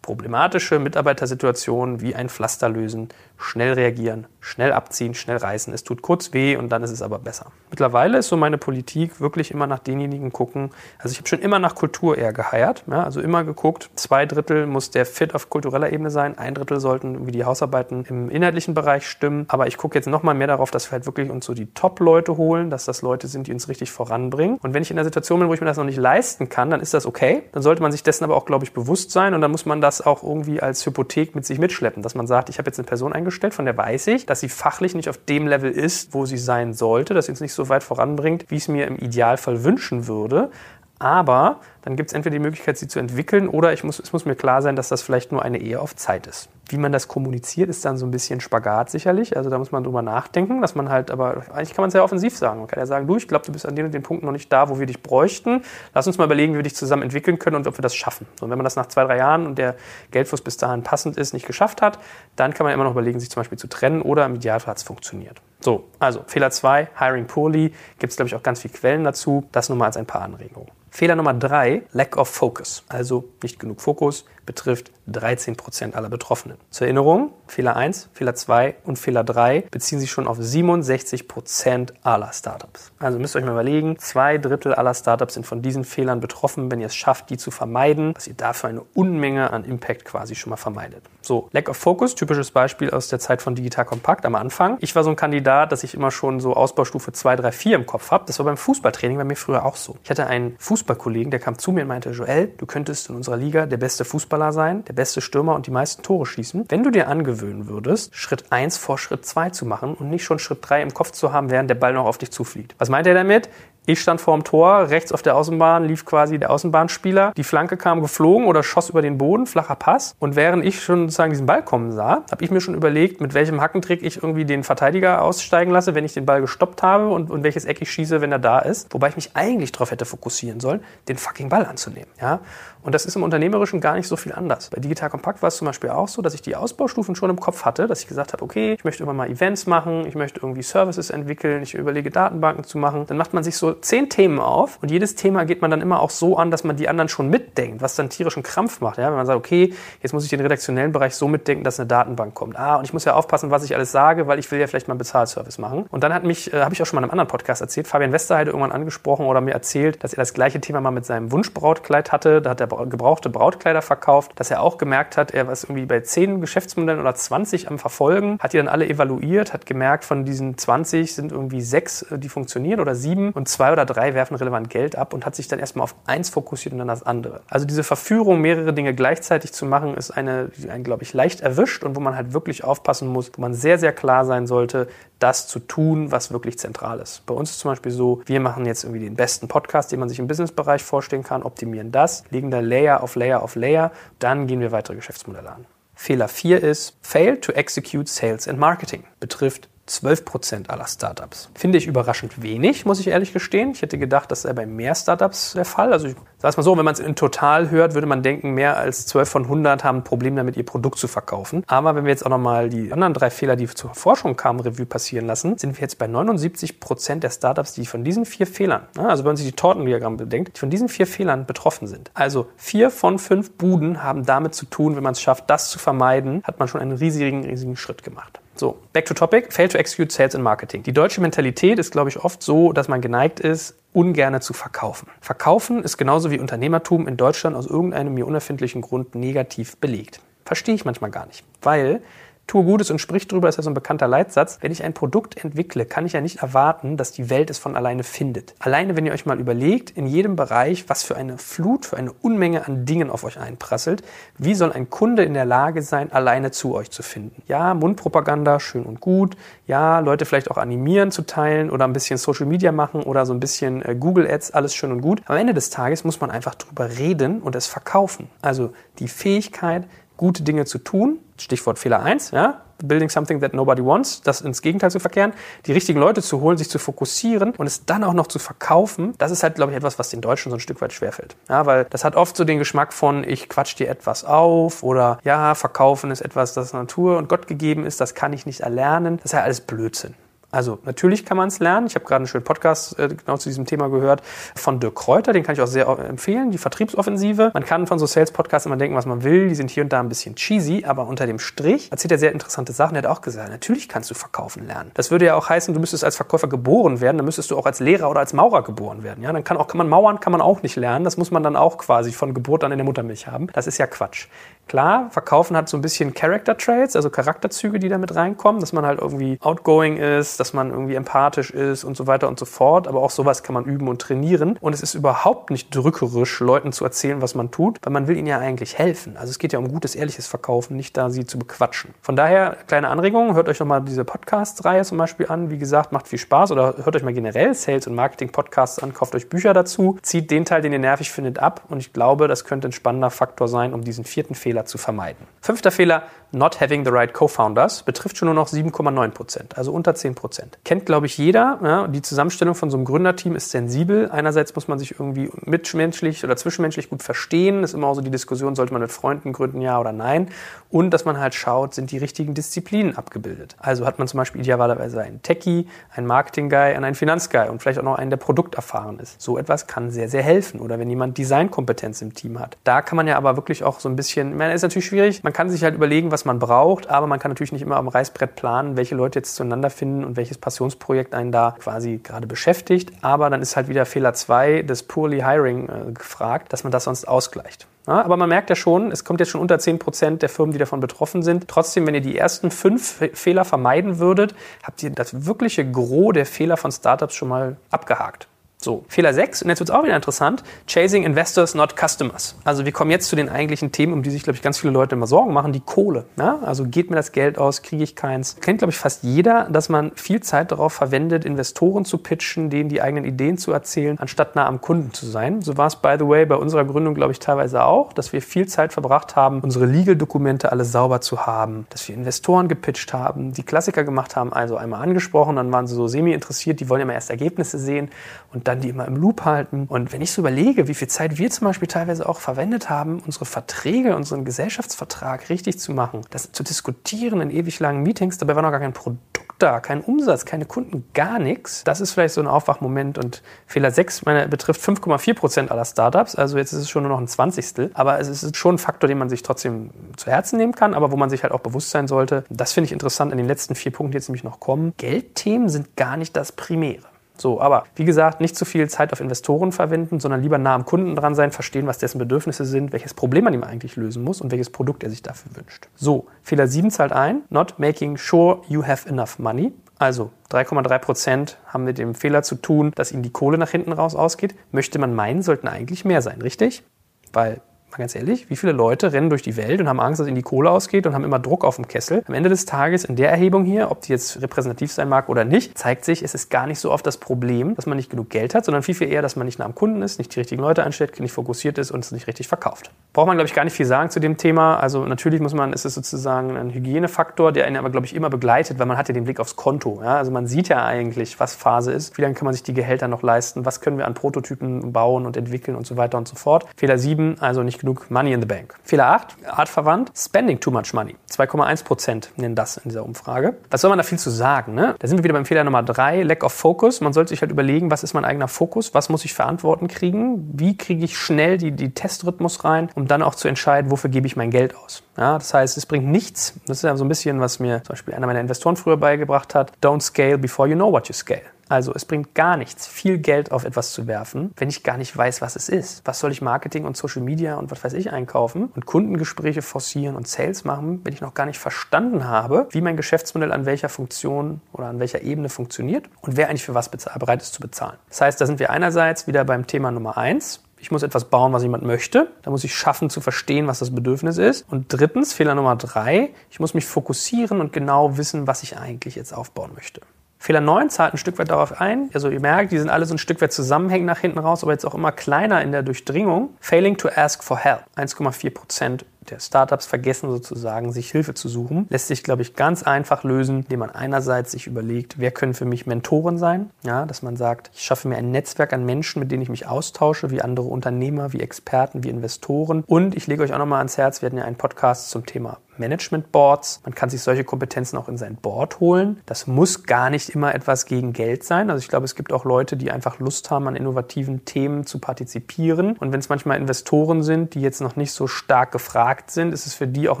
problematische 0.02 0.78
Mitarbeitersituationen 0.78 2.00
wie 2.00 2.14
ein 2.14 2.28
Pflaster 2.28 2.68
lösen, 2.68 3.08
schnell 3.36 3.74
reagieren, 3.74 4.26
schnell 4.40 4.72
abziehen, 4.72 5.14
schnell 5.14 5.36
reißen. 5.36 5.72
Es 5.72 5.84
tut 5.84 6.02
kurz 6.02 6.32
weh 6.32 6.56
und 6.56 6.70
dann 6.70 6.82
ist 6.82 6.90
es 6.90 7.02
aber 7.02 7.18
besser. 7.18 7.52
Mittlerweile 7.70 8.18
ist 8.18 8.28
so 8.28 8.36
meine 8.36 8.58
Politik 8.58 9.20
wirklich 9.20 9.50
immer 9.50 9.66
nach 9.66 9.78
denjenigen 9.78 10.32
gucken. 10.32 10.70
Also 10.98 11.12
ich 11.12 11.18
habe 11.18 11.28
schon 11.28 11.40
immer 11.40 11.58
nach 11.58 11.74
Kultur 11.74 12.16
eher 12.16 12.32
geheiert, 12.32 12.84
ja, 12.86 13.04
also 13.04 13.20
immer 13.20 13.44
geguckt, 13.44 13.90
zwei 13.96 14.26
Drittel 14.26 14.66
muss 14.66 14.90
der 14.90 15.06
Fit 15.06 15.34
auf 15.34 15.50
kultureller 15.50 15.92
Ebene 15.92 16.10
sein, 16.10 16.38
ein 16.38 16.54
Drittel 16.54 16.80
sollten 16.80 17.26
wie 17.26 17.32
die 17.32 17.44
Hausarbeiten 17.44 18.04
im 18.06 18.30
inhaltlichen 18.30 18.74
Bereich 18.74 19.06
stimmen. 19.06 19.44
Aber 19.48 19.66
ich 19.66 19.76
gucke 19.76 19.96
jetzt 19.96 20.06
nochmal 20.06 20.34
mehr 20.34 20.46
darauf, 20.46 20.70
dass 20.70 20.88
wir 20.88 20.92
halt 20.92 21.06
wirklich 21.06 21.30
uns 21.30 21.44
so 21.44 21.54
die 21.54 21.66
Top-Leute 21.74 22.36
holen, 22.36 22.70
dass 22.70 22.84
das 22.84 23.02
Leute 23.02 23.28
sind, 23.28 23.46
die 23.46 23.52
uns 23.52 23.68
richtig 23.68 23.90
voranbringen. 23.92 24.58
Und 24.62 24.74
wenn 24.74 24.82
ich 24.82 24.90
in 24.90 24.96
einer 24.96 25.04
Situation 25.04 25.40
bin, 25.40 25.48
wo 25.48 25.54
ich 25.54 25.60
mir 25.60 25.66
das 25.66 25.76
noch 25.76 25.84
nicht 25.84 25.98
leisten 25.98 26.48
kann, 26.48 26.70
dann 26.70 26.80
ist 26.80 26.94
das 26.94 27.06
okay. 27.06 27.42
Dann 27.52 27.62
sollte 27.62 27.82
man 27.82 27.92
sich 27.92 28.02
dessen 28.02 28.24
aber 28.24 28.36
auch, 28.36 28.46
glaube 28.46 28.64
ich, 28.64 28.72
bewusst 28.72 29.10
sein 29.10 29.34
und 29.34 29.40
dann 29.40 29.50
muss 29.50 29.66
man 29.66 29.80
das 29.88 30.04
auch 30.04 30.22
irgendwie 30.22 30.60
als 30.60 30.84
Hypothek 30.84 31.34
mit 31.34 31.46
sich 31.46 31.58
mitschleppen, 31.58 32.02
dass 32.02 32.14
man 32.14 32.26
sagt, 32.26 32.50
ich 32.50 32.58
habe 32.58 32.68
jetzt 32.68 32.78
eine 32.78 32.86
Person 32.86 33.12
eingestellt, 33.12 33.54
von 33.54 33.64
der 33.64 33.76
weiß 33.76 34.06
ich, 34.08 34.26
dass 34.26 34.40
sie 34.40 34.48
fachlich 34.48 34.94
nicht 34.94 35.08
auf 35.08 35.16
dem 35.16 35.46
Level 35.46 35.70
ist, 35.70 36.14
wo 36.14 36.26
sie 36.26 36.36
sein 36.36 36.74
sollte, 36.74 37.14
dass 37.14 37.26
sie 37.26 37.32
uns 37.32 37.40
nicht 37.40 37.54
so 37.54 37.68
weit 37.68 37.82
voranbringt, 37.82 38.44
wie 38.48 38.56
ich 38.56 38.62
es 38.62 38.68
mir 38.68 38.86
im 38.86 38.96
Idealfall 38.96 39.64
wünschen 39.64 40.06
würde. 40.06 40.50
Aber 40.98 41.60
dann 41.82 41.96
gibt 41.96 42.10
es 42.10 42.14
entweder 42.14 42.34
die 42.34 42.42
Möglichkeit, 42.42 42.76
sie 42.76 42.88
zu 42.88 42.98
entwickeln, 42.98 43.48
oder 43.48 43.72
ich 43.72 43.84
muss, 43.84 43.98
es 43.98 44.12
muss 44.12 44.24
mir 44.24 44.34
klar 44.34 44.62
sein, 44.62 44.76
dass 44.76 44.88
das 44.88 45.02
vielleicht 45.02 45.32
nur 45.32 45.42
eine 45.42 45.60
Ehe 45.60 45.80
auf 45.80 45.96
Zeit 45.96 46.26
ist. 46.26 46.48
Wie 46.68 46.76
man 46.76 46.92
das 46.92 47.08
kommuniziert, 47.08 47.70
ist 47.70 47.84
dann 47.84 47.96
so 47.96 48.06
ein 48.06 48.10
bisschen 48.10 48.40
Spagat 48.40 48.90
sicherlich. 48.90 49.36
Also 49.36 49.48
da 49.48 49.58
muss 49.58 49.72
man 49.72 49.84
drüber 49.84 50.02
nachdenken, 50.02 50.60
dass 50.60 50.74
man 50.74 50.90
halt, 50.90 51.10
aber 51.10 51.44
eigentlich 51.52 51.74
kann 51.74 51.82
man 51.82 51.88
es 51.88 51.94
ja 51.94 52.02
offensiv 52.02 52.36
sagen. 52.36 52.60
Man 52.60 52.68
kann 52.68 52.78
ja 52.78 52.86
sagen, 52.86 53.06
du, 53.06 53.16
ich 53.16 53.26
glaube, 53.26 53.46
du 53.46 53.52
bist 53.52 53.66
an 53.66 53.74
den 53.74 53.86
und 53.86 53.94
den 53.94 54.02
Punkten 54.02 54.26
noch 54.26 54.32
nicht 54.32 54.52
da, 54.52 54.68
wo 54.68 54.78
wir 54.78 54.86
dich 54.86 55.02
bräuchten. 55.02 55.62
Lass 55.94 56.06
uns 56.06 56.18
mal 56.18 56.24
überlegen, 56.24 56.52
wie 56.52 56.58
wir 56.58 56.62
dich 56.62 56.76
zusammen 56.76 57.02
entwickeln 57.02 57.38
können 57.38 57.56
und 57.56 57.66
ob 57.66 57.78
wir 57.78 57.82
das 57.82 57.94
schaffen. 57.94 58.26
Und 58.40 58.50
wenn 58.50 58.58
man 58.58 58.64
das 58.64 58.76
nach 58.76 58.86
zwei, 58.86 59.04
drei 59.04 59.16
Jahren 59.16 59.46
und 59.46 59.56
der 59.56 59.76
Geldfluss 60.10 60.42
bis 60.42 60.58
dahin 60.58 60.82
passend 60.82 61.16
ist, 61.16 61.32
nicht 61.32 61.46
geschafft 61.46 61.80
hat, 61.80 61.98
dann 62.36 62.52
kann 62.52 62.64
man 62.64 62.74
immer 62.74 62.84
noch 62.84 62.92
überlegen, 62.92 63.18
sich 63.18 63.30
zum 63.30 63.40
Beispiel 63.40 63.58
zu 63.58 63.68
trennen 63.68 64.02
oder 64.02 64.26
im 64.26 64.34
Idealfall 64.34 64.72
hat 64.72 64.78
es 64.78 64.82
funktioniert. 64.82 65.40
So, 65.60 65.84
also 65.98 66.22
Fehler 66.26 66.50
zwei, 66.50 66.88
Hiring 66.98 67.26
Poorly, 67.26 67.72
gibt 67.98 68.10
es 68.10 68.16
glaube 68.16 68.28
ich 68.28 68.34
auch 68.34 68.42
ganz 68.42 68.60
viele 68.60 68.74
Quellen 68.74 69.04
dazu. 69.04 69.48
Das 69.52 69.68
nur 69.68 69.78
mal 69.78 69.86
als 69.86 69.96
ein 69.96 70.06
paar 70.06 70.22
Anregungen. 70.22 70.70
Fehler 70.90 71.16
Nummer 71.16 71.34
drei, 71.34 71.82
Lack 71.92 72.16
of 72.16 72.28
Focus. 72.28 72.84
Also 72.88 73.24
nicht 73.42 73.58
genug 73.58 73.80
Fokus, 73.80 74.24
betrifft 74.48 74.90
13% 75.10 75.92
aller 75.92 76.08
Betroffenen. 76.08 76.56
Zur 76.70 76.86
Erinnerung, 76.86 77.32
Fehler 77.46 77.76
1, 77.76 78.08
Fehler 78.14 78.34
2 78.34 78.76
und 78.84 78.98
Fehler 78.98 79.22
3 79.22 79.66
beziehen 79.70 80.00
sich 80.00 80.10
schon 80.10 80.26
auf 80.26 80.38
67% 80.38 81.92
aller 82.02 82.32
Startups. 82.32 82.90
Also 82.98 83.18
müsst 83.18 83.36
ihr 83.36 83.40
euch 83.40 83.44
mal 83.44 83.52
überlegen, 83.52 83.98
zwei 83.98 84.38
Drittel 84.38 84.74
aller 84.74 84.94
Startups 84.94 85.34
sind 85.34 85.46
von 85.46 85.60
diesen 85.60 85.84
Fehlern 85.84 86.20
betroffen. 86.20 86.70
Wenn 86.70 86.80
ihr 86.80 86.86
es 86.86 86.96
schafft, 86.96 87.28
die 87.28 87.36
zu 87.36 87.50
vermeiden, 87.50 88.14
dass 88.14 88.26
ihr 88.26 88.34
dafür 88.34 88.70
eine 88.70 88.82
Unmenge 88.94 89.52
an 89.52 89.64
Impact 89.64 90.06
quasi 90.06 90.34
schon 90.34 90.50
mal 90.50 90.56
vermeidet. 90.56 91.02
So, 91.20 91.48
Lack 91.52 91.68
of 91.68 91.76
Focus, 91.76 92.14
typisches 92.14 92.50
Beispiel 92.50 92.90
aus 92.90 93.08
der 93.08 93.18
Zeit 93.18 93.42
von 93.42 93.54
Digital 93.54 93.84
Compact 93.84 94.24
am 94.24 94.34
Anfang. 94.34 94.78
Ich 94.80 94.96
war 94.96 95.04
so 95.04 95.10
ein 95.10 95.16
Kandidat, 95.16 95.72
dass 95.72 95.84
ich 95.84 95.92
immer 95.92 96.10
schon 96.10 96.40
so 96.40 96.54
Ausbaustufe 96.54 97.12
2, 97.12 97.36
3, 97.36 97.52
4 97.52 97.76
im 97.76 97.86
Kopf 97.86 98.10
habe. 98.10 98.24
Das 98.26 98.38
war 98.38 98.46
beim 98.46 98.56
Fußballtraining 98.56 99.18
bei 99.18 99.24
mir 99.24 99.36
früher 99.36 99.66
auch 99.66 99.76
so. 99.76 99.96
Ich 100.04 100.10
hatte 100.10 100.26
einen 100.26 100.56
Fußballkollegen, 100.58 101.30
der 101.30 101.40
kam 101.40 101.58
zu 101.58 101.72
mir 101.72 101.82
und 101.82 101.88
meinte, 101.88 102.10
Joel, 102.10 102.50
du 102.56 102.64
könntest 102.64 103.10
in 103.10 103.16
unserer 103.16 103.36
Liga 103.36 103.66
der 103.66 103.76
beste 103.76 104.06
Fußballer 104.06 104.37
sein, 104.52 104.84
der 104.84 104.92
beste 104.92 105.20
Stürmer 105.20 105.54
und 105.54 105.66
die 105.66 105.70
meisten 105.70 106.02
Tore 106.02 106.26
schießen. 106.26 106.64
Wenn 106.68 106.82
du 106.82 106.90
dir 106.90 107.08
angewöhnen 107.08 107.68
würdest, 107.68 108.14
Schritt 108.14 108.50
1 108.50 108.78
vor 108.78 108.98
Schritt 108.98 109.26
2 109.26 109.50
zu 109.50 109.66
machen 109.66 109.94
und 109.94 110.08
nicht 110.08 110.24
schon 110.24 110.38
Schritt 110.38 110.58
3 110.62 110.82
im 110.82 110.94
Kopf 110.94 111.10
zu 111.12 111.32
haben, 111.32 111.50
während 111.50 111.68
der 111.68 111.74
Ball 111.74 111.92
noch 111.92 112.06
auf 112.06 112.18
dich 112.18 112.30
zufliegt. 112.30 112.74
Was 112.78 112.88
meint 112.88 113.06
er 113.06 113.14
damit? 113.14 113.48
Ich 113.90 114.02
stand 114.02 114.20
vor 114.20 114.36
dem 114.36 114.44
Tor, 114.44 114.90
rechts 114.90 115.12
auf 115.12 115.22
der 115.22 115.34
Außenbahn 115.34 115.82
lief 115.86 116.04
quasi 116.04 116.38
der 116.38 116.50
Außenbahnspieler. 116.50 117.32
Die 117.34 117.42
Flanke 117.42 117.78
kam 117.78 118.02
geflogen 118.02 118.46
oder 118.46 118.62
schoss 118.62 118.90
über 118.90 119.00
den 119.00 119.16
Boden, 119.16 119.46
flacher 119.46 119.76
Pass. 119.76 120.14
Und 120.18 120.36
während 120.36 120.62
ich 120.62 120.82
schon 120.82 121.06
sozusagen 121.06 121.30
diesen 121.30 121.46
Ball 121.46 121.64
kommen 121.64 121.92
sah, 121.92 122.22
habe 122.30 122.44
ich 122.44 122.50
mir 122.50 122.60
schon 122.60 122.74
überlegt, 122.74 123.22
mit 123.22 123.32
welchem 123.32 123.62
Hackentrick 123.62 124.02
ich 124.02 124.22
irgendwie 124.22 124.44
den 124.44 124.62
Verteidiger 124.62 125.22
aussteigen 125.22 125.70
lasse, 125.70 125.94
wenn 125.94 126.04
ich 126.04 126.12
den 126.12 126.26
Ball 126.26 126.42
gestoppt 126.42 126.82
habe 126.82 127.08
und, 127.08 127.30
und 127.30 127.44
welches 127.44 127.64
Eck 127.64 127.80
ich 127.80 127.90
schieße, 127.90 128.20
wenn 128.20 128.30
er 128.30 128.38
da 128.38 128.58
ist. 128.58 128.92
Wobei 128.92 129.08
ich 129.08 129.16
mich 129.16 129.30
eigentlich 129.32 129.72
darauf 129.72 129.90
hätte 129.90 130.04
fokussieren 130.04 130.60
sollen, 130.60 130.82
den 131.08 131.16
fucking 131.16 131.48
Ball 131.48 131.64
anzunehmen. 131.64 132.10
Ja? 132.20 132.40
Und 132.82 132.94
das 132.94 133.06
ist 133.06 133.16
im 133.16 133.22
Unternehmerischen 133.22 133.80
gar 133.80 133.94
nicht 133.96 134.06
so 134.06 134.16
viel 134.16 134.32
anders. 134.32 134.70
Bei 134.70 134.80
Digital 134.80 135.10
Compact 135.10 135.42
war 135.42 135.48
es 135.48 135.56
zum 135.56 135.66
Beispiel 135.66 135.90
auch 135.90 136.08
so, 136.08 136.22
dass 136.22 136.34
ich 136.34 136.42
die 136.42 136.56
Ausbaustufen 136.56 137.16
schon 137.16 137.30
im 137.30 137.40
Kopf 137.40 137.64
hatte, 137.64 137.86
dass 137.86 138.00
ich 138.00 138.06
gesagt 138.06 138.34
habe, 138.34 138.44
okay, 138.44 138.74
ich 138.74 138.84
möchte 138.84 139.02
immer 139.02 139.14
mal 139.14 139.28
Events 139.28 139.66
machen, 139.66 140.06
ich 140.06 140.14
möchte 140.14 140.40
irgendwie 140.40 140.62
Services 140.62 141.10
entwickeln, 141.10 141.62
ich 141.62 141.74
überlege 141.74 142.10
Datenbanken 142.10 142.64
zu 142.64 142.78
machen. 142.78 143.04
Dann 143.06 143.16
macht 143.16 143.34
man 143.34 143.42
sich 143.42 143.56
so 143.56 143.77
zehn 143.80 144.08
Themen 144.08 144.38
auf 144.38 144.78
und 144.82 144.90
jedes 144.90 145.14
Thema 145.14 145.44
geht 145.44 145.62
man 145.62 145.70
dann 145.70 145.80
immer 145.80 146.00
auch 146.00 146.10
so 146.10 146.36
an, 146.36 146.50
dass 146.50 146.64
man 146.64 146.76
die 146.76 146.88
anderen 146.88 147.08
schon 147.08 147.28
mitdenkt, 147.28 147.82
was 147.82 147.96
dann 147.96 148.10
tierischen 148.10 148.42
Krampf 148.42 148.80
macht. 148.80 148.98
Ja? 148.98 149.08
Wenn 149.08 149.16
man 149.16 149.26
sagt, 149.26 149.38
okay, 149.38 149.74
jetzt 150.02 150.12
muss 150.12 150.24
ich 150.24 150.30
den 150.30 150.40
redaktionellen 150.40 150.92
Bereich 150.92 151.14
so 151.14 151.28
mitdenken, 151.28 151.64
dass 151.64 151.78
eine 151.78 151.86
Datenbank 151.86 152.34
kommt. 152.34 152.58
Ah, 152.58 152.76
und 152.76 152.84
ich 152.84 152.92
muss 152.92 153.04
ja 153.04 153.14
aufpassen, 153.14 153.50
was 153.50 153.64
ich 153.64 153.74
alles 153.74 153.92
sage, 153.92 154.26
weil 154.26 154.38
ich 154.38 154.50
will 154.50 154.58
ja 154.58 154.66
vielleicht 154.66 154.88
mal 154.88 154.92
einen 154.92 154.98
Bezahlservice 154.98 155.58
machen. 155.58 155.86
Und 155.90 156.04
dann 156.04 156.14
hat 156.14 156.24
mich, 156.24 156.52
äh, 156.52 156.60
habe 156.62 156.74
ich 156.74 156.82
auch 156.82 156.86
schon 156.86 156.96
mal 156.96 157.00
in 157.00 157.04
einem 157.04 157.12
anderen 157.12 157.28
Podcast 157.28 157.60
erzählt, 157.60 157.88
Fabian 157.88 158.12
Westerheide 158.12 158.50
irgendwann 158.50 158.72
angesprochen 158.72 159.26
oder 159.26 159.40
mir 159.40 159.52
erzählt, 159.52 160.02
dass 160.02 160.12
er 160.12 160.18
das 160.18 160.34
gleiche 160.34 160.60
Thema 160.60 160.80
mal 160.80 160.90
mit 160.90 161.06
seinem 161.06 161.32
Wunschbrautkleid 161.32 162.12
hatte. 162.12 162.42
Da 162.42 162.50
hat 162.50 162.60
er 162.60 162.66
gebrauchte 162.66 163.30
Brautkleider 163.30 163.82
verkauft, 163.82 164.32
dass 164.36 164.50
er 164.50 164.62
auch 164.62 164.78
gemerkt 164.78 165.16
hat, 165.16 165.32
er 165.32 165.46
war 165.46 165.54
irgendwie 165.54 165.86
bei 165.86 166.00
zehn 166.00 166.40
Geschäftsmodellen 166.40 167.00
oder 167.00 167.14
20 167.14 167.68
am 167.68 167.78
Verfolgen, 167.78 168.38
hat 168.40 168.52
die 168.52 168.58
dann 168.58 168.68
alle 168.68 168.88
evaluiert, 168.88 169.52
hat 169.52 169.66
gemerkt, 169.66 170.04
von 170.04 170.24
diesen 170.24 170.56
20 170.56 171.14
sind 171.14 171.32
irgendwie 171.32 171.60
sechs, 171.60 172.02
äh, 172.02 172.18
die 172.18 172.28
funktionieren 172.28 172.80
oder 172.80 172.94
sieben 172.94 173.32
und 173.32 173.48
zwei 173.48 173.67
oder 173.72 173.84
drei 173.84 174.14
werfen 174.14 174.34
relevant 174.34 174.70
Geld 174.70 174.96
ab 174.96 175.12
und 175.12 175.26
hat 175.26 175.34
sich 175.34 175.48
dann 175.48 175.58
erstmal 175.58 175.84
auf 175.84 175.94
eins 176.06 176.30
fokussiert 176.30 176.72
und 176.72 176.78
dann 176.78 176.88
das 176.88 177.02
andere. 177.02 177.40
Also 177.48 177.66
diese 177.66 177.84
Verführung, 177.84 178.40
mehrere 178.40 178.72
Dinge 178.72 178.94
gleichzeitig 178.94 179.52
zu 179.52 179.66
machen, 179.66 179.94
ist 179.94 180.10
eine, 180.10 180.50
die 180.56 180.70
einen, 180.70 180.84
glaube 180.84 181.02
ich, 181.02 181.12
leicht 181.14 181.40
erwischt 181.40 181.84
und 181.84 181.96
wo 181.96 182.00
man 182.00 182.16
halt 182.16 182.32
wirklich 182.32 182.64
aufpassen 182.64 183.08
muss, 183.08 183.30
wo 183.34 183.40
man 183.40 183.54
sehr, 183.54 183.78
sehr 183.78 183.92
klar 183.92 184.24
sein 184.24 184.46
sollte, 184.46 184.88
das 185.18 185.48
zu 185.48 185.58
tun, 185.58 186.12
was 186.12 186.32
wirklich 186.32 186.58
zentral 186.58 187.00
ist. 187.00 187.26
Bei 187.26 187.34
uns 187.34 187.50
ist 187.50 187.60
zum 187.60 187.70
Beispiel 187.72 187.92
so, 187.92 188.22
wir 188.26 188.40
machen 188.40 188.66
jetzt 188.66 188.84
irgendwie 188.84 189.04
den 189.04 189.16
besten 189.16 189.48
Podcast, 189.48 189.90
den 189.92 190.00
man 190.00 190.08
sich 190.08 190.18
im 190.18 190.28
Businessbereich 190.28 190.82
vorstellen 190.82 191.22
kann, 191.22 191.42
optimieren 191.42 191.92
das, 191.92 192.24
legen 192.30 192.50
da 192.50 192.60
Layer 192.60 193.02
auf 193.02 193.16
Layer 193.16 193.42
auf 193.42 193.54
Layer, 193.56 193.92
dann 194.18 194.46
gehen 194.46 194.60
wir 194.60 194.72
weitere 194.72 194.96
Geschäftsmodelle 194.96 195.50
an. 195.50 195.66
Fehler 195.94 196.28
4 196.28 196.62
ist 196.62 196.96
Fail 197.02 197.38
to 197.40 197.50
execute 197.52 198.08
Sales 198.08 198.46
and 198.46 198.58
Marketing. 198.58 199.02
Betrifft 199.18 199.68
12% 199.88 200.68
aller 200.68 200.86
Startups. 200.86 201.50
Finde 201.54 201.78
ich 201.78 201.86
überraschend 201.86 202.42
wenig, 202.42 202.84
muss 202.84 203.00
ich 203.00 203.08
ehrlich 203.08 203.32
gestehen. 203.32 203.72
Ich 203.72 203.82
hätte 203.82 203.98
gedacht, 203.98 204.30
das 204.30 204.42
sei 204.42 204.52
bei 204.52 204.66
mehr 204.66 204.94
Startups 204.94 205.54
der 205.54 205.64
Fall. 205.64 205.92
Also 205.92 206.08
ich 206.08 206.14
sage 206.38 206.50
es 206.50 206.56
mal 206.56 206.62
so, 206.62 206.76
wenn 206.76 206.84
man 206.84 206.94
es 206.94 207.00
in 207.00 207.16
total 207.16 207.70
hört, 207.70 207.94
würde 207.94 208.06
man 208.06 208.22
denken, 208.22 208.52
mehr 208.52 208.76
als 208.76 209.06
12 209.06 209.28
von 209.28 209.42
100 209.44 209.84
haben 209.84 209.98
ein 209.98 210.04
Problem 210.04 210.36
damit, 210.36 210.56
ihr 210.56 210.64
Produkt 210.64 210.98
zu 210.98 211.08
verkaufen. 211.08 211.64
Aber 211.66 211.94
wenn 211.94 212.04
wir 212.04 212.10
jetzt 212.10 212.24
auch 212.24 212.30
nochmal 212.30 212.68
die 212.68 212.92
anderen 212.92 213.14
drei 213.14 213.30
Fehler, 213.30 213.56
die 213.56 213.66
zur 213.66 213.94
Forschung 213.94 214.36
kamen, 214.36 214.60
Revue 214.60 214.86
passieren 214.86 215.26
lassen, 215.26 215.58
sind 215.58 215.76
wir 215.76 215.82
jetzt 215.82 215.98
bei 215.98 216.06
79% 216.06 217.16
der 217.16 217.30
Startups, 217.30 217.72
die 217.72 217.86
von 217.86 218.04
diesen 218.04 218.24
vier 218.24 218.46
Fehlern, 218.46 218.82
also 218.96 219.24
wenn 219.24 219.30
man 219.30 219.36
sich 219.36 219.46
die 219.46 219.52
Tortendiagramm 219.52 220.16
bedenkt, 220.16 220.56
die 220.56 220.60
von 220.60 220.70
diesen 220.70 220.88
vier 220.88 221.06
Fehlern 221.06 221.46
betroffen 221.46 221.88
sind. 221.88 222.10
Also 222.14 222.48
vier 222.56 222.90
von 222.90 223.18
fünf 223.18 223.52
Buden 223.52 224.02
haben 224.02 224.24
damit 224.24 224.54
zu 224.54 224.66
tun, 224.66 224.96
wenn 224.96 225.02
man 225.02 225.12
es 225.12 225.20
schafft, 225.20 225.50
das 225.50 225.70
zu 225.70 225.78
vermeiden, 225.78 226.42
hat 226.44 226.58
man 226.58 226.68
schon 226.68 226.80
einen 226.80 226.92
riesigen, 226.92 227.44
riesigen 227.44 227.76
Schritt 227.76 228.02
gemacht. 228.02 228.40
So, 228.58 228.76
back 228.92 229.06
to 229.06 229.14
topic. 229.14 229.52
Fail 229.52 229.68
to 229.68 229.78
execute 229.78 230.10
Sales 230.10 230.34
and 230.34 230.42
Marketing. 230.42 230.82
Die 230.82 230.92
deutsche 230.92 231.20
Mentalität 231.20 231.78
ist, 231.78 231.92
glaube 231.92 232.08
ich, 232.08 232.18
oft 232.18 232.42
so, 232.42 232.72
dass 232.72 232.88
man 232.88 233.00
geneigt 233.00 233.38
ist, 233.38 233.76
ungerne 233.92 234.40
zu 234.40 234.52
verkaufen. 234.52 235.08
Verkaufen 235.20 235.84
ist 235.84 235.96
genauso 235.96 236.32
wie 236.32 236.40
Unternehmertum 236.40 237.06
in 237.06 237.16
Deutschland 237.16 237.54
aus 237.54 237.66
irgendeinem 237.66 238.14
mir 238.14 238.26
unerfindlichen 238.26 238.82
Grund 238.82 239.14
negativ 239.14 239.76
belegt. 239.76 240.20
Verstehe 240.44 240.74
ich 240.74 240.84
manchmal 240.84 241.10
gar 241.10 241.26
nicht, 241.26 241.44
weil 241.62 242.02
tue 242.48 242.64
Gutes 242.64 242.90
und 242.90 242.98
sprich 242.98 243.28
drüber, 243.28 243.48
ist 243.48 243.56
ja 243.56 243.62
so 243.62 243.70
ein 243.70 243.74
bekannter 243.74 244.08
Leitsatz. 244.08 244.58
Wenn 244.60 244.72
ich 244.72 244.82
ein 244.82 244.94
Produkt 244.94 245.44
entwickle, 245.44 245.84
kann 245.84 246.06
ich 246.06 246.14
ja 246.14 246.20
nicht 246.20 246.38
erwarten, 246.38 246.96
dass 246.96 247.12
die 247.12 247.30
Welt 247.30 247.50
es 247.50 247.58
von 247.58 247.76
alleine 247.76 248.02
findet. 248.02 248.54
Alleine, 248.58 248.96
wenn 248.96 249.06
ihr 249.06 249.12
euch 249.12 249.26
mal 249.26 249.38
überlegt, 249.38 249.90
in 249.90 250.06
jedem 250.06 250.34
Bereich, 250.34 250.88
was 250.88 251.04
für 251.04 251.14
eine 251.14 251.36
Flut, 251.38 251.86
für 251.86 251.98
eine 251.98 252.10
Unmenge 252.10 252.66
an 252.66 252.86
Dingen 252.86 253.10
auf 253.10 253.22
euch 253.22 253.38
einprasselt, 253.38 254.02
wie 254.38 254.54
soll 254.54 254.72
ein 254.72 254.88
Kunde 254.88 255.24
in 255.24 255.34
der 255.34 255.44
Lage 255.44 255.82
sein, 255.82 256.10
alleine 256.10 256.50
zu 256.50 256.74
euch 256.74 256.90
zu 256.90 257.02
finden? 257.02 257.42
Ja, 257.46 257.74
Mundpropaganda, 257.74 258.58
schön 258.60 258.84
und 258.84 259.00
gut. 259.00 259.36
Ja, 259.66 260.00
Leute 260.00 260.24
vielleicht 260.24 260.50
auch 260.50 260.56
animieren 260.56 261.10
zu 261.10 261.26
teilen 261.26 261.70
oder 261.70 261.84
ein 261.84 261.92
bisschen 261.92 262.16
Social 262.16 262.46
Media 262.46 262.72
machen 262.72 263.02
oder 263.02 263.26
so 263.26 263.34
ein 263.34 263.40
bisschen 263.40 263.82
äh, 263.82 263.94
Google 263.94 264.26
Ads, 264.26 264.52
alles 264.52 264.74
schön 264.74 264.90
und 264.90 265.02
gut. 265.02 265.20
Am 265.26 265.36
Ende 265.36 265.52
des 265.52 265.68
Tages 265.68 266.02
muss 266.02 266.20
man 266.20 266.30
einfach 266.30 266.54
drüber 266.54 266.88
reden 266.96 267.42
und 267.42 267.54
es 267.54 267.66
verkaufen. 267.66 268.30
Also 268.40 268.72
die 269.00 269.08
Fähigkeit, 269.08 269.84
gute 270.16 270.42
Dinge 270.42 270.64
zu 270.64 270.78
tun. 270.78 271.18
Stichwort 271.38 271.78
Fehler 271.78 272.02
1, 272.02 272.32
ja, 272.32 272.62
building 272.82 273.08
something 273.08 273.40
that 273.40 273.54
nobody 273.54 273.84
wants, 273.84 274.22
das 274.22 274.40
ins 274.40 274.62
Gegenteil 274.62 274.90
zu 274.90 275.00
verkehren, 275.00 275.32
die 275.66 275.72
richtigen 275.72 275.98
Leute 275.98 276.22
zu 276.22 276.40
holen, 276.40 276.56
sich 276.58 276.70
zu 276.70 276.78
fokussieren 276.78 277.54
und 277.56 277.66
es 277.66 277.84
dann 277.86 278.04
auch 278.04 278.12
noch 278.12 278.26
zu 278.26 278.38
verkaufen, 278.38 279.14
das 279.18 279.30
ist 279.30 279.42
halt, 279.42 279.56
glaube 279.56 279.72
ich, 279.72 279.76
etwas, 279.76 279.98
was 279.98 280.10
den 280.10 280.20
Deutschen 280.20 280.50
so 280.50 280.56
ein 280.56 280.60
Stück 280.60 280.80
weit 280.80 280.92
schwerfällt. 280.92 281.36
Ja, 281.48 281.66
weil 281.66 281.86
das 281.90 282.04
hat 282.04 282.16
oft 282.16 282.36
so 282.36 282.44
den 282.44 282.58
Geschmack 282.58 282.92
von, 282.92 283.24
ich 283.24 283.48
quatsch 283.48 283.76
dir 283.78 283.88
etwas 283.88 284.24
auf 284.24 284.82
oder 284.82 285.18
ja, 285.24 285.54
verkaufen 285.54 286.10
ist 286.10 286.20
etwas, 286.20 286.54
das 286.54 286.72
Natur 286.72 287.18
und 287.18 287.28
Gott 287.28 287.46
gegeben 287.46 287.84
ist, 287.84 288.00
das 288.00 288.14
kann 288.14 288.32
ich 288.32 288.46
nicht 288.46 288.60
erlernen. 288.60 289.16
Das 289.18 289.26
ist 289.26 289.32
ja 289.32 289.42
alles 289.42 289.60
Blödsinn. 289.60 290.14
Also 290.50 290.78
natürlich 290.84 291.26
kann 291.26 291.36
man 291.36 291.48
es 291.48 291.58
lernen. 291.58 291.86
Ich 291.86 291.94
habe 291.94 292.06
gerade 292.06 292.20
einen 292.20 292.26
schönen 292.26 292.44
Podcast 292.44 292.98
äh, 292.98 293.08
genau 293.08 293.36
zu 293.36 293.50
diesem 293.50 293.66
Thema 293.66 293.88
gehört 293.90 294.22
von 294.54 294.80
Dirk 294.80 294.94
Kräuter, 294.94 295.32
den 295.34 295.42
kann 295.42 295.54
ich 295.54 295.60
auch 295.60 295.66
sehr 295.66 295.86
empfehlen, 295.86 296.50
die 296.50 296.58
Vertriebsoffensive. 296.58 297.50
Man 297.52 297.64
kann 297.64 297.86
von 297.86 297.98
so 297.98 298.06
Sales-Podcasts 298.06 298.64
immer 298.64 298.78
denken, 298.78 298.96
was 298.96 299.04
man 299.04 299.24
will, 299.24 299.48
die 299.48 299.54
sind 299.54 299.70
hier 299.70 299.82
und 299.82 299.92
da 299.92 300.00
ein 300.00 300.08
bisschen 300.08 300.36
cheesy, 300.36 300.84
aber 300.86 301.06
unter 301.06 301.26
dem 301.26 301.38
Strich 301.38 301.92
erzählt 301.92 302.12
er 302.12 302.18
sehr 302.18 302.32
interessante 302.32 302.72
Sachen. 302.72 302.96
Er 302.96 303.02
hat 303.02 303.06
auch 303.06 303.20
gesagt, 303.20 303.50
natürlich 303.50 303.88
kannst 303.88 304.10
du 304.10 304.14
verkaufen 304.14 304.66
lernen. 304.66 304.90
Das 304.94 305.10
würde 305.10 305.26
ja 305.26 305.34
auch 305.34 305.50
heißen, 305.50 305.74
du 305.74 305.80
müsstest 305.80 306.02
als 306.02 306.16
Verkäufer 306.16 306.48
geboren 306.48 307.02
werden, 307.02 307.18
dann 307.18 307.26
müsstest 307.26 307.50
du 307.50 307.58
auch 307.58 307.66
als 307.66 307.80
Lehrer 307.80 308.10
oder 308.10 308.20
als 308.20 308.32
Maurer 308.32 308.62
geboren 308.62 309.02
werden. 309.02 309.22
Ja, 309.22 309.32
dann 309.32 309.44
kann 309.44 309.58
auch 309.58 309.68
kann 309.68 309.78
man 309.78 309.88
Mauern 309.88 310.18
kann 310.18 310.32
man 310.32 310.40
auch 310.40 310.62
nicht 310.62 310.76
lernen. 310.76 311.04
Das 311.04 311.18
muss 311.18 311.30
man 311.30 311.42
dann 311.42 311.56
auch 311.56 311.76
quasi 311.76 312.10
von 312.12 312.32
Geburt 312.32 312.64
an 312.64 312.72
in 312.72 312.78
der 312.78 312.86
Muttermilch 312.86 313.26
haben. 313.26 313.48
Das 313.52 313.66
ist 313.66 313.76
ja 313.76 313.86
Quatsch. 313.86 314.28
Klar, 314.68 315.08
Verkaufen 315.10 315.56
hat 315.56 315.68
so 315.68 315.78
ein 315.78 315.80
bisschen 315.80 316.12
Character 316.12 316.56
Traits, 316.56 316.94
also 316.94 317.08
Charakterzüge, 317.08 317.78
die 317.78 317.88
da 317.88 317.96
mit 317.96 318.14
reinkommen, 318.14 318.60
dass 318.60 318.74
man 318.74 318.84
halt 318.84 319.00
irgendwie 319.00 319.38
outgoing 319.40 319.96
ist, 319.96 320.38
dass 320.40 320.52
man 320.52 320.70
irgendwie 320.70 320.94
empathisch 320.94 321.50
ist 321.50 321.84
und 321.84 321.96
so 321.96 322.06
weiter 322.06 322.28
und 322.28 322.38
so 322.38 322.44
fort. 322.44 322.86
Aber 322.86 323.02
auch 323.02 323.10
sowas 323.10 323.42
kann 323.42 323.54
man 323.54 323.64
üben 323.64 323.88
und 323.88 324.00
trainieren. 324.00 324.58
Und 324.60 324.74
es 324.74 324.82
ist 324.82 324.94
überhaupt 324.94 325.50
nicht 325.50 325.74
drückerisch, 325.74 326.40
Leuten 326.40 326.72
zu 326.72 326.84
erzählen, 326.84 327.22
was 327.22 327.34
man 327.34 327.50
tut, 327.50 327.78
weil 327.82 327.92
man 327.94 328.08
will 328.08 328.18
ihnen 328.18 328.26
ja 328.26 328.38
eigentlich 328.38 328.78
helfen. 328.78 329.16
Also 329.16 329.30
es 329.30 329.38
geht 329.38 329.54
ja 329.54 329.58
um 329.58 329.68
gutes, 329.68 329.94
ehrliches 329.94 330.26
Verkaufen, 330.26 330.76
nicht 330.76 330.96
da 330.96 331.08
sie 331.08 331.24
zu 331.24 331.38
bequatschen. 331.38 331.94
Von 332.02 332.14
daher, 332.14 332.58
kleine 332.66 332.88
Anregung, 332.88 333.34
hört 333.34 333.48
euch 333.48 333.60
nochmal 333.60 333.80
diese 333.80 334.04
Podcast-Reihe 334.04 334.84
zum 334.84 334.98
Beispiel 334.98 335.26
an. 335.28 335.50
Wie 335.50 335.58
gesagt, 335.58 335.92
macht 335.92 336.08
viel 336.08 336.18
Spaß 336.18 336.52
oder 336.52 336.74
hört 336.84 336.94
euch 336.94 337.02
mal 337.02 337.14
generell 337.14 337.54
Sales- 337.54 337.86
und 337.86 337.94
Marketing-Podcasts 337.94 338.82
an, 338.82 338.92
kauft 338.92 339.14
euch 339.14 339.30
Bücher 339.30 339.54
dazu, 339.54 339.98
zieht 340.02 340.30
den 340.30 340.44
Teil, 340.44 340.60
den 340.60 340.72
ihr 340.72 340.78
nervig 340.78 341.10
findet, 341.10 341.38
ab. 341.38 341.62
Und 341.68 341.78
ich 341.78 341.94
glaube, 341.94 342.28
das 342.28 342.44
könnte 342.44 342.68
ein 342.68 342.72
spannender 342.72 343.10
Faktor 343.10 343.48
sein, 343.48 343.72
um 343.72 343.82
diesen 343.82 344.04
vierten 344.04 344.34
Fehler 344.34 344.57
Fehler 344.58 344.64
zu 344.64 344.78
vermeiden. 344.78 345.26
Fünfter 345.40 345.70
Fehler, 345.70 346.02
not 346.32 346.60
having 346.60 346.84
the 346.84 346.90
right 346.90 347.12
co-founders 347.12 347.82
betrifft 347.82 348.18
schon 348.18 348.26
nur 348.26 348.34
noch 348.34 348.48
7,9 348.48 349.10
Prozent, 349.10 349.56
also 349.56 349.72
unter 349.72 349.94
10 349.94 350.14
Prozent. 350.14 350.58
Kennt, 350.64 350.86
glaube 350.86 351.06
ich, 351.06 351.16
jeder. 351.16 351.58
Ja, 351.62 351.88
die 351.88 352.02
Zusammenstellung 352.02 352.54
von 352.54 352.70
so 352.70 352.76
einem 352.76 352.84
Gründerteam 352.84 353.34
ist 353.34 353.50
sensibel. 353.50 354.10
Einerseits 354.10 354.54
muss 354.54 354.68
man 354.68 354.78
sich 354.78 354.92
irgendwie 354.92 355.30
mitmenschlich 355.44 356.24
oder 356.24 356.36
zwischenmenschlich 356.36 356.90
gut 356.90 357.02
verstehen. 357.02 357.62
Ist 357.62 357.74
immer 357.74 357.86
auch 357.86 357.94
so 357.94 358.00
die 358.00 358.10
Diskussion, 358.10 358.54
sollte 358.54 358.72
man 358.72 358.82
mit 358.82 358.92
Freunden 358.92 359.32
gründen, 359.32 359.60
ja 359.60 359.80
oder 359.80 359.92
nein. 359.92 360.28
Und 360.70 360.90
dass 360.90 361.04
man 361.04 361.18
halt 361.18 361.34
schaut, 361.34 361.74
sind 361.74 361.90
die 361.90 361.98
richtigen 361.98 362.34
Disziplinen 362.34 362.96
abgebildet. 362.96 363.56
Also 363.58 363.86
hat 363.86 363.98
man 363.98 364.06
zum 364.06 364.18
Beispiel 364.18 364.42
idealerweise 364.42 365.00
einen 365.00 365.22
Techie, 365.22 365.66
einen 365.94 366.06
Marketing-Guy 366.06 366.76
und 366.76 366.84
einen 366.84 366.94
Finanz-Guy 366.94 367.48
und 367.48 367.62
vielleicht 367.62 367.78
auch 367.78 367.84
noch 367.84 367.96
einen, 367.96 368.10
der 368.10 368.18
produkterfahren 368.18 368.98
ist. 368.98 369.20
So 369.20 369.38
etwas 369.38 369.66
kann 369.66 369.90
sehr, 369.90 370.08
sehr 370.08 370.22
helfen. 370.22 370.60
Oder 370.60 370.78
wenn 370.78 370.90
jemand 370.90 371.16
Designkompetenz 371.16 372.02
im 372.02 372.14
Team 372.14 372.38
hat. 372.38 372.58
Da 372.64 372.82
kann 372.82 372.96
man 372.96 373.06
ja 373.06 373.16
aber 373.16 373.36
wirklich 373.36 373.64
auch 373.64 373.80
so 373.80 373.88
ein 373.88 373.96
bisschen, 373.96 374.32
ich 374.32 374.36
meine, 374.36 374.52
ist 374.52 374.62
natürlich 374.62 374.86
schwierig. 374.86 375.24
Man 375.24 375.32
kann 375.32 375.48
sich 375.48 375.64
halt 375.64 375.74
überlegen, 375.74 376.10
was 376.10 376.17
man 376.24 376.38
braucht, 376.38 376.88
aber 376.88 377.06
man 377.06 377.18
kann 377.18 377.30
natürlich 377.30 377.52
nicht 377.52 377.62
immer 377.62 377.76
am 377.76 377.88
Reißbrett 377.88 378.34
planen, 378.36 378.76
welche 378.76 378.94
Leute 378.94 379.18
jetzt 379.18 379.34
zueinander 379.34 379.70
finden 379.70 380.04
und 380.04 380.16
welches 380.16 380.38
Passionsprojekt 380.38 381.14
einen 381.14 381.32
da 381.32 381.56
quasi 381.58 382.00
gerade 382.02 382.26
beschäftigt. 382.26 382.92
Aber 383.02 383.30
dann 383.30 383.42
ist 383.42 383.56
halt 383.56 383.68
wieder 383.68 383.86
Fehler 383.86 384.14
2 384.14 384.62
des 384.62 384.82
Poorly 384.82 385.20
Hiring 385.20 385.68
äh, 385.68 385.92
gefragt, 385.92 386.52
dass 386.52 386.64
man 386.64 386.70
das 386.70 386.84
sonst 386.84 387.06
ausgleicht. 387.06 387.66
Ja, 387.86 388.04
aber 388.04 388.18
man 388.18 388.28
merkt 388.28 388.50
ja 388.50 388.56
schon, 388.56 388.92
es 388.92 389.02
kommt 389.04 389.20
jetzt 389.20 389.30
schon 389.30 389.40
unter 389.40 389.58
10 389.58 389.78
Prozent 389.78 390.20
der 390.22 390.28
Firmen, 390.28 390.52
die 390.52 390.58
davon 390.58 390.80
betroffen 390.80 391.22
sind. 391.22 391.48
Trotzdem, 391.48 391.86
wenn 391.86 391.94
ihr 391.94 392.02
die 392.02 392.18
ersten 392.18 392.50
fünf 392.50 393.02
Fehler 393.14 393.46
vermeiden 393.46 393.98
würdet, 393.98 394.34
habt 394.62 394.82
ihr 394.82 394.90
das 394.90 395.24
wirkliche 395.24 395.70
Gros 395.70 396.12
der 396.12 396.26
Fehler 396.26 396.58
von 396.58 396.70
Startups 396.70 397.14
schon 397.14 397.28
mal 397.28 397.56
abgehakt. 397.70 398.28
So, 398.60 398.84
Fehler 398.88 399.14
6, 399.14 399.42
und 399.42 399.50
jetzt 399.50 399.60
wird 399.60 399.70
es 399.70 399.74
auch 399.74 399.84
wieder 399.84 399.94
interessant, 399.94 400.42
Chasing 400.66 401.04
Investors, 401.04 401.54
not 401.54 401.76
Customers. 401.78 402.34
Also 402.42 402.64
wir 402.64 402.72
kommen 402.72 402.90
jetzt 402.90 403.06
zu 403.06 403.14
den 403.14 403.28
eigentlichen 403.28 403.70
Themen, 403.70 403.92
um 403.92 404.02
die 404.02 404.10
sich, 404.10 404.24
glaube 404.24 404.34
ich, 404.34 404.42
ganz 404.42 404.58
viele 404.58 404.72
Leute 404.72 404.96
immer 404.96 405.06
Sorgen 405.06 405.32
machen, 405.32 405.52
die 405.52 405.60
Kohle. 405.60 406.06
Ja? 406.16 406.40
Also 406.42 406.64
geht 406.64 406.90
mir 406.90 406.96
das 406.96 407.12
Geld 407.12 407.38
aus, 407.38 407.62
kriege 407.62 407.84
ich 407.84 407.94
keins. 407.94 408.34
Kennt, 408.40 408.58
glaube 408.58 408.72
ich, 408.72 408.76
fast 408.76 409.04
jeder, 409.04 409.48
dass 409.48 409.68
man 409.68 409.92
viel 409.94 410.24
Zeit 410.24 410.50
darauf 410.50 410.72
verwendet, 410.72 411.24
Investoren 411.24 411.84
zu 411.84 411.98
pitchen, 411.98 412.50
denen 412.50 412.68
die 412.68 412.82
eigenen 412.82 413.04
Ideen 413.04 413.38
zu 413.38 413.52
erzählen, 413.52 413.96
anstatt 414.00 414.34
nah 414.34 414.46
am 414.46 414.60
Kunden 414.60 414.92
zu 414.92 415.06
sein. 415.06 415.40
So 415.40 415.56
war 415.56 415.68
es, 415.68 415.76
by 415.76 415.94
the 415.96 416.08
way, 416.08 416.26
bei 416.26 416.34
unserer 416.34 416.64
Gründung, 416.64 416.94
glaube 416.96 417.12
ich, 417.12 417.20
teilweise 417.20 417.62
auch, 417.62 417.92
dass 417.92 418.12
wir 418.12 418.20
viel 418.20 418.48
Zeit 418.48 418.72
verbracht 418.72 419.14
haben, 419.14 419.38
unsere 419.38 419.66
Legal-Dokumente 419.66 420.50
alle 420.50 420.64
sauber 420.64 421.00
zu 421.00 421.26
haben, 421.26 421.68
dass 421.70 421.86
wir 421.86 421.94
Investoren 421.94 422.48
gepitcht 422.48 422.92
haben, 422.92 423.34
die 423.34 423.44
Klassiker 423.44 423.84
gemacht 423.84 424.16
haben, 424.16 424.32
also 424.32 424.56
einmal 424.56 424.82
angesprochen, 424.82 425.36
dann 425.36 425.52
waren 425.52 425.68
sie 425.68 425.76
so 425.76 425.86
semi-interessiert, 425.86 426.58
die 426.58 426.68
wollen 426.68 426.80
ja 426.80 426.82
immer 426.86 426.94
erst 426.94 427.10
Ergebnisse 427.10 427.56
sehen 427.56 427.90
und 428.32 428.47
dann 428.48 428.60
die 428.60 428.68
immer 428.68 428.86
im 428.86 428.96
Loop 428.96 429.24
halten. 429.24 429.66
Und 429.68 429.92
wenn 429.92 430.00
ich 430.00 430.10
so 430.10 430.22
überlege, 430.22 430.68
wie 430.68 430.74
viel 430.74 430.88
Zeit 430.88 431.18
wir 431.18 431.30
zum 431.30 431.46
Beispiel 431.46 431.68
teilweise 431.68 432.08
auch 432.08 432.20
verwendet 432.20 432.70
haben, 432.70 433.00
unsere 433.04 433.24
Verträge, 433.24 433.94
unseren 433.94 434.24
Gesellschaftsvertrag 434.24 435.30
richtig 435.30 435.58
zu 435.58 435.72
machen, 435.72 436.00
das 436.10 436.32
zu 436.32 436.42
diskutieren 436.42 437.20
in 437.20 437.30
ewig 437.30 437.60
langen 437.60 437.82
Meetings, 437.82 438.18
dabei 438.18 438.34
war 438.34 438.42
noch 438.42 438.50
gar 438.50 438.60
kein 438.60 438.72
Produkt 438.72 439.18
da, 439.38 439.60
kein 439.60 439.82
Umsatz, 439.82 440.24
keine 440.24 440.44
Kunden, 440.44 440.84
gar 440.94 441.18
nichts. 441.18 441.64
Das 441.64 441.80
ist 441.80 441.92
vielleicht 441.92 442.14
so 442.14 442.20
ein 442.20 442.26
Aufwachmoment. 442.26 442.98
Und 442.98 443.22
Fehler 443.46 443.70
6 443.70 444.04
meine, 444.04 444.28
betrifft 444.28 444.60
5,4 444.60 445.14
Prozent 445.14 445.50
aller 445.50 445.64
Startups. 445.64 446.14
Also 446.14 446.38
jetzt 446.38 446.52
ist 446.52 446.60
es 446.60 446.70
schon 446.70 446.82
nur 446.82 446.90
noch 446.90 446.98
ein 446.98 447.08
Zwanzigstel. 447.08 447.70
Aber 447.74 447.98
es 448.00 448.08
ist 448.08 448.36
schon 448.36 448.56
ein 448.56 448.58
Faktor, 448.58 448.88
den 448.88 448.98
man 448.98 449.08
sich 449.08 449.22
trotzdem 449.22 449.70
zu 449.96 450.10
Herzen 450.10 450.38
nehmen 450.38 450.54
kann, 450.54 450.74
aber 450.74 450.90
wo 450.90 450.96
man 450.96 451.10
sich 451.10 451.22
halt 451.22 451.32
auch 451.32 451.40
bewusst 451.40 451.70
sein 451.70 451.88
sollte. 451.88 452.24
Das 452.30 452.52
finde 452.52 452.66
ich 452.66 452.72
interessant 452.72 453.12
in 453.12 453.18
den 453.18 453.26
letzten 453.26 453.54
vier 453.54 453.72
Punkten, 453.72 453.92
die 453.92 453.96
jetzt 453.96 454.08
nämlich 454.08 454.24
noch 454.24 454.40
kommen. 454.40 454.72
Geldthemen 454.76 455.48
sind 455.48 455.76
gar 455.76 455.96
nicht 455.96 456.16
das 456.16 456.32
Primäre. 456.32 456.86
So, 457.20 457.40
aber 457.40 457.64
wie 457.74 457.84
gesagt, 457.84 458.20
nicht 458.20 458.36
zu 458.36 458.44
viel 458.44 458.68
Zeit 458.68 458.92
auf 458.92 459.00
Investoren 459.00 459.52
verwenden, 459.52 460.00
sondern 460.00 460.22
lieber 460.22 460.38
nah 460.38 460.54
am 460.54 460.64
Kunden 460.64 460.94
dran 460.94 461.14
sein, 461.14 461.32
verstehen, 461.32 461.66
was 461.66 461.78
dessen 461.78 461.98
Bedürfnisse 461.98 462.44
sind, 462.44 462.72
welches 462.72 462.94
Problem 462.94 463.24
man 463.24 463.34
ihm 463.34 463.42
eigentlich 463.42 463.76
lösen 463.76 464.04
muss 464.04 464.20
und 464.20 464.30
welches 464.30 464.50
Produkt 464.50 464.82
er 464.84 464.90
sich 464.90 465.02
dafür 465.02 465.34
wünscht. 465.36 465.68
So, 465.74 466.06
Fehler 466.22 466.46
7 466.46 466.70
zahlt 466.70 466.92
ein, 466.92 467.22
not 467.30 467.58
making 467.58 467.96
sure 467.96 468.42
you 468.48 468.64
have 468.64 468.88
enough 468.88 469.18
money. 469.18 469.52
Also 469.78 470.10
3,3 470.30 470.78
Prozent 470.78 471.38
haben 471.46 471.64
mit 471.64 471.78
dem 471.78 471.94
Fehler 471.94 472.22
zu 472.22 472.34
tun, 472.34 472.72
dass 472.74 472.90
ihnen 472.90 473.02
die 473.02 473.12
Kohle 473.12 473.38
nach 473.38 473.50
hinten 473.50 473.72
raus 473.72 473.94
ausgeht. 473.94 474.34
Möchte 474.50 474.78
man 474.78 474.94
meinen, 474.94 475.22
sollten 475.22 475.46
eigentlich 475.46 475.84
mehr 475.84 476.02
sein, 476.02 476.20
richtig? 476.20 476.64
Weil 477.12 477.40
mal 477.70 477.78
ganz 477.78 477.94
ehrlich, 477.94 478.30
wie 478.30 478.36
viele 478.36 478.52
Leute 478.52 478.92
rennen 478.92 479.10
durch 479.10 479.22
die 479.22 479.36
Welt 479.36 479.60
und 479.60 479.68
haben 479.68 479.80
Angst, 479.80 480.00
dass 480.00 480.06
ihnen 480.06 480.16
die 480.16 480.22
Kohle 480.22 480.50
ausgeht 480.50 480.86
und 480.86 480.94
haben 480.94 481.04
immer 481.04 481.18
Druck 481.18 481.44
auf 481.44 481.56
dem 481.56 481.68
Kessel? 481.68 482.02
Am 482.06 482.14
Ende 482.14 482.28
des 482.28 482.46
Tages 482.46 482.84
in 482.84 482.96
der 482.96 483.10
Erhebung 483.10 483.44
hier, 483.44 483.70
ob 483.70 483.82
die 483.82 483.92
jetzt 483.92 484.22
repräsentativ 484.22 484.72
sein 484.72 484.88
mag 484.88 485.08
oder 485.08 485.24
nicht, 485.24 485.56
zeigt 485.58 485.84
sich, 485.84 486.02
es 486.02 486.14
ist 486.14 486.30
gar 486.30 486.46
nicht 486.46 486.58
so 486.58 486.70
oft 486.70 486.86
das 486.86 486.96
Problem, 486.96 487.54
dass 487.54 487.66
man 487.66 487.76
nicht 487.76 487.90
genug 487.90 488.10
Geld 488.10 488.34
hat, 488.34 488.44
sondern 488.44 488.62
viel, 488.62 488.74
viel 488.74 488.88
eher, 488.88 489.02
dass 489.02 489.16
man 489.16 489.26
nicht 489.26 489.38
nah 489.38 489.44
am 489.44 489.54
Kunden 489.54 489.82
ist, 489.82 489.98
nicht 489.98 490.14
die 490.14 490.20
richtigen 490.20 490.42
Leute 490.42 490.64
einstellt, 490.64 490.98
nicht 491.00 491.12
fokussiert 491.12 491.58
ist 491.58 491.70
und 491.70 491.84
es 491.84 491.92
nicht 491.92 492.06
richtig 492.06 492.28
verkauft. 492.28 492.70
Braucht 492.92 493.06
man, 493.06 493.16
glaube 493.16 493.28
ich, 493.28 493.34
gar 493.34 493.44
nicht 493.44 493.54
viel 493.54 493.66
sagen 493.66 493.90
zu 493.90 494.00
dem 494.00 494.16
Thema. 494.16 494.58
Also 494.58 494.86
natürlich 494.86 495.20
muss 495.20 495.34
man, 495.34 495.52
ist 495.52 495.64
es 495.64 495.74
sozusagen 495.74 496.36
ein 496.36 496.50
Hygienefaktor, 496.50 497.32
der 497.32 497.46
einen 497.46 497.56
aber, 497.56 497.70
glaube 497.70 497.86
ich, 497.86 497.94
immer 497.94 498.10
begleitet, 498.10 498.58
weil 498.58 498.66
man 498.66 498.76
hat 498.76 498.88
ja 498.88 498.94
den 498.94 499.04
Blick 499.04 499.20
aufs 499.20 499.36
Konto. 499.36 499.80
Ja? 499.82 499.96
Also 499.96 500.10
man 500.10 500.26
sieht 500.26 500.48
ja 500.48 500.64
eigentlich, 500.64 501.20
was 501.20 501.34
Phase 501.34 501.72
ist, 501.72 501.98
wie 501.98 502.02
lange 502.02 502.14
kann 502.14 502.24
man 502.24 502.34
sich 502.34 502.42
die 502.42 502.54
Gehälter 502.54 502.88
noch 502.88 503.02
leisten, 503.02 503.44
was 503.44 503.60
können 503.60 503.78
wir 503.78 503.86
an 503.86 503.94
Prototypen 503.94 504.72
bauen 504.72 505.06
und 505.06 505.16
entwickeln 505.16 505.56
und 505.56 505.66
so 505.66 505.76
weiter 505.76 505.98
und 505.98 506.08
so 506.08 506.16
fort. 506.16 506.46
Fehler 506.56 506.78
7, 506.78 507.16
also 507.20 507.42
nicht 507.42 507.57
genug 507.58 507.90
Money 507.90 508.12
in 508.12 508.20
the 508.20 508.26
Bank. 508.26 508.54
Fehler 508.64 508.86
8, 508.86 509.16
artverwandt, 509.26 509.92
spending 509.96 510.40
too 510.40 510.50
much 510.50 510.72
money. 510.72 510.96
2,1 511.10 511.64
Prozent 511.64 512.12
nennen 512.16 512.34
das 512.34 512.56
in 512.56 512.70
dieser 512.70 512.84
Umfrage. 512.84 513.36
Was 513.50 513.60
soll 513.60 513.70
man 513.70 513.78
da 513.78 513.82
viel 513.82 513.98
zu 513.98 514.10
sagen? 514.10 514.54
Ne? 514.54 514.74
Da 514.78 514.88
sind 514.88 514.98
wir 514.98 515.04
wieder 515.04 515.14
beim 515.14 515.24
Fehler 515.24 515.44
Nummer 515.44 515.62
3, 515.62 516.02
Lack 516.02 516.24
of 516.24 516.32
Focus. 516.32 516.80
Man 516.80 516.92
sollte 516.92 517.10
sich 517.10 517.20
halt 517.20 517.30
überlegen, 517.30 517.70
was 517.70 517.82
ist 517.82 517.94
mein 517.94 518.04
eigener 518.04 518.28
Fokus, 518.28 518.74
was 518.74 518.88
muss 518.88 519.04
ich 519.04 519.14
verantworten 519.14 519.68
kriegen, 519.68 520.30
wie 520.38 520.56
kriege 520.56 520.84
ich 520.84 520.96
schnell 520.96 521.38
die, 521.38 521.52
die 521.52 521.74
Testrhythmus 521.74 522.44
rein, 522.44 522.70
um 522.74 522.86
dann 522.86 523.02
auch 523.02 523.14
zu 523.14 523.28
entscheiden, 523.28 523.70
wofür 523.70 523.90
gebe 523.90 524.06
ich 524.06 524.16
mein 524.16 524.30
Geld 524.30 524.54
aus. 524.56 524.82
Ja, 524.96 525.14
das 525.18 525.32
heißt, 525.32 525.56
es 525.56 525.66
bringt 525.66 525.86
nichts. 525.86 526.34
Das 526.46 526.58
ist 526.58 526.62
ja 526.64 526.76
so 526.76 526.84
ein 526.84 526.88
bisschen, 526.88 527.20
was 527.20 527.38
mir 527.38 527.62
zum 527.62 527.74
Beispiel 527.74 527.94
einer 527.94 528.06
meiner 528.06 528.20
Investoren 528.20 528.56
früher 528.56 528.76
beigebracht 528.76 529.34
hat. 529.34 529.52
Don't 529.62 529.80
scale 529.80 530.18
before 530.18 530.48
you 530.48 530.54
know 530.54 530.72
what 530.72 530.88
you 530.88 530.94
scale. 530.94 531.22
Also 531.48 531.72
es 531.74 531.84
bringt 531.84 532.14
gar 532.14 532.36
nichts, 532.36 532.66
viel 532.66 532.98
Geld 532.98 533.32
auf 533.32 533.44
etwas 533.44 533.72
zu 533.72 533.86
werfen, 533.86 534.32
wenn 534.36 534.48
ich 534.48 534.62
gar 534.62 534.76
nicht 534.76 534.96
weiß, 534.96 535.22
was 535.22 535.36
es 535.36 535.48
ist. 535.48 535.82
Was 535.86 535.98
soll 535.98 536.12
ich 536.12 536.20
Marketing 536.20 536.64
und 536.64 536.76
Social 536.76 537.02
Media 537.02 537.36
und 537.36 537.50
was 537.50 537.64
weiß 537.64 537.72
ich 537.72 537.90
einkaufen 537.90 538.50
und 538.54 538.66
Kundengespräche 538.66 539.42
forcieren 539.42 539.96
und 539.96 540.06
Sales 540.06 540.44
machen, 540.44 540.80
wenn 540.84 540.92
ich 540.92 541.00
noch 541.00 541.14
gar 541.14 541.26
nicht 541.26 541.38
verstanden 541.38 542.04
habe, 542.04 542.48
wie 542.50 542.60
mein 542.60 542.76
Geschäftsmodell 542.76 543.32
an 543.32 543.46
welcher 543.46 543.68
Funktion 543.68 544.40
oder 544.52 544.66
an 544.66 544.78
welcher 544.78 545.02
Ebene 545.02 545.28
funktioniert 545.28 545.88
und 546.00 546.16
wer 546.16 546.28
eigentlich 546.28 546.44
für 546.44 546.54
was 546.54 546.68
bereit 546.68 547.22
ist 547.22 547.32
zu 547.32 547.40
bezahlen. 547.40 547.78
Das 547.88 548.00
heißt, 548.00 548.20
da 548.20 548.26
sind 548.26 548.38
wir 548.38 548.50
einerseits 548.50 549.06
wieder 549.06 549.24
beim 549.24 549.46
Thema 549.46 549.70
Nummer 549.70 549.96
eins. 549.96 550.42
Ich 550.60 550.70
muss 550.70 550.82
etwas 550.82 551.04
bauen, 551.04 551.32
was 551.32 551.42
jemand 551.42 551.62
möchte. 551.62 552.08
Da 552.22 552.30
muss 552.30 552.42
ich 552.44 552.54
schaffen 552.54 552.90
zu 552.90 553.00
verstehen, 553.00 553.46
was 553.46 553.60
das 553.60 553.72
Bedürfnis 553.72 554.18
ist. 554.18 554.44
Und 554.50 554.66
drittens, 554.68 555.12
Fehler 555.12 555.36
Nummer 555.36 555.54
drei, 555.56 556.10
ich 556.30 556.40
muss 556.40 556.52
mich 556.52 556.66
fokussieren 556.66 557.40
und 557.40 557.52
genau 557.52 557.96
wissen, 557.96 558.26
was 558.26 558.42
ich 558.42 558.58
eigentlich 558.58 558.96
jetzt 558.96 559.14
aufbauen 559.14 559.52
möchte. 559.54 559.80
Fehler 560.18 560.40
9 560.40 560.70
zahlt 560.70 560.94
ein 560.94 560.98
Stück 560.98 561.18
weit 561.18 561.30
darauf 561.30 561.60
ein. 561.60 561.90
Also 561.94 562.10
ihr 562.10 562.20
merkt, 562.20 562.52
die 562.52 562.58
sind 562.58 562.70
alle 562.70 562.86
so 562.86 562.94
ein 562.94 562.98
Stück 562.98 563.20
weit 563.20 563.32
zusammenhängend 563.32 563.86
nach 563.86 564.00
hinten 564.00 564.18
raus, 564.18 564.42
aber 564.42 564.52
jetzt 564.52 564.66
auch 564.66 564.74
immer 564.74 564.92
kleiner 564.92 565.42
in 565.42 565.52
der 565.52 565.62
Durchdringung. 565.62 566.30
Failing 566.40 566.76
to 566.76 566.88
ask 566.94 567.22
for 567.22 567.38
help. 567.38 567.60
1,4 567.76 568.30
Prozent 568.30 568.84
der 569.10 569.20
Startups 569.20 569.66
vergessen 569.66 570.10
sozusagen, 570.10 570.72
sich 570.72 570.90
Hilfe 570.90 571.14
zu 571.14 571.28
suchen. 571.28 571.66
Lässt 571.70 571.88
sich, 571.88 572.02
glaube 572.02 572.22
ich, 572.22 572.34
ganz 572.34 572.62
einfach 572.62 573.04
lösen, 573.04 573.40
indem 573.40 573.60
man 573.60 573.70
einerseits 573.70 574.32
sich 574.32 574.46
überlegt, 574.46 574.98
wer 574.98 575.10
können 575.10 575.34
für 575.34 575.44
mich 575.44 575.66
Mentoren 575.66 576.18
sein? 576.18 576.50
Ja, 576.62 576.84
dass 576.84 577.02
man 577.02 577.16
sagt, 577.16 577.50
ich 577.54 577.62
schaffe 577.62 577.88
mir 577.88 577.96
ein 577.96 578.10
Netzwerk 578.10 578.52
an 578.52 578.64
Menschen, 578.64 579.00
mit 579.00 579.10
denen 579.10 579.22
ich 579.22 579.28
mich 579.28 579.46
austausche, 579.46 580.10
wie 580.10 580.20
andere 580.20 580.46
Unternehmer, 580.46 581.12
wie 581.12 581.20
Experten, 581.20 581.84
wie 581.84 581.88
Investoren. 581.88 582.64
Und 582.66 582.94
ich 582.96 583.06
lege 583.06 583.22
euch 583.22 583.32
auch 583.32 583.38
nochmal 583.38 583.58
ans 583.58 583.78
Herz, 583.78 584.02
wir 584.02 584.06
hatten 584.06 584.18
ja 584.18 584.24
einen 584.24 584.36
Podcast 584.36 584.90
zum 584.90 585.06
Thema 585.06 585.38
Management 585.58 586.12
Boards. 586.12 586.60
Man 586.64 586.74
kann 586.74 586.90
sich 586.90 587.02
solche 587.02 587.24
Kompetenzen 587.24 587.76
auch 587.76 587.88
in 587.88 587.96
sein 587.96 588.16
Board 588.16 588.60
holen. 588.60 589.00
Das 589.06 589.26
muss 589.26 589.64
gar 589.64 589.90
nicht 589.90 590.10
immer 590.10 590.34
etwas 590.34 590.66
gegen 590.66 590.92
Geld 590.92 591.24
sein. 591.24 591.50
Also 591.50 591.62
ich 591.62 591.68
glaube, 591.68 591.84
es 591.84 591.94
gibt 591.94 592.12
auch 592.12 592.24
Leute, 592.24 592.56
die 592.56 592.70
einfach 592.70 592.98
Lust 592.98 593.30
haben, 593.30 593.48
an 593.48 593.56
innovativen 593.56 594.24
Themen 594.24 594.66
zu 594.66 594.78
partizipieren. 594.78 595.76
Und 595.76 595.92
wenn 595.92 596.00
es 596.00 596.08
manchmal 596.08 596.38
Investoren 596.38 597.02
sind, 597.02 597.34
die 597.34 597.40
jetzt 597.40 597.60
noch 597.60 597.76
nicht 597.76 597.92
so 597.92 598.06
stark 598.06 598.52
gefragt 598.52 599.10
sind, 599.10 599.32
ist 599.32 599.46
es 599.46 599.54
für 599.54 599.66
die 599.66 599.88
auch 599.88 600.00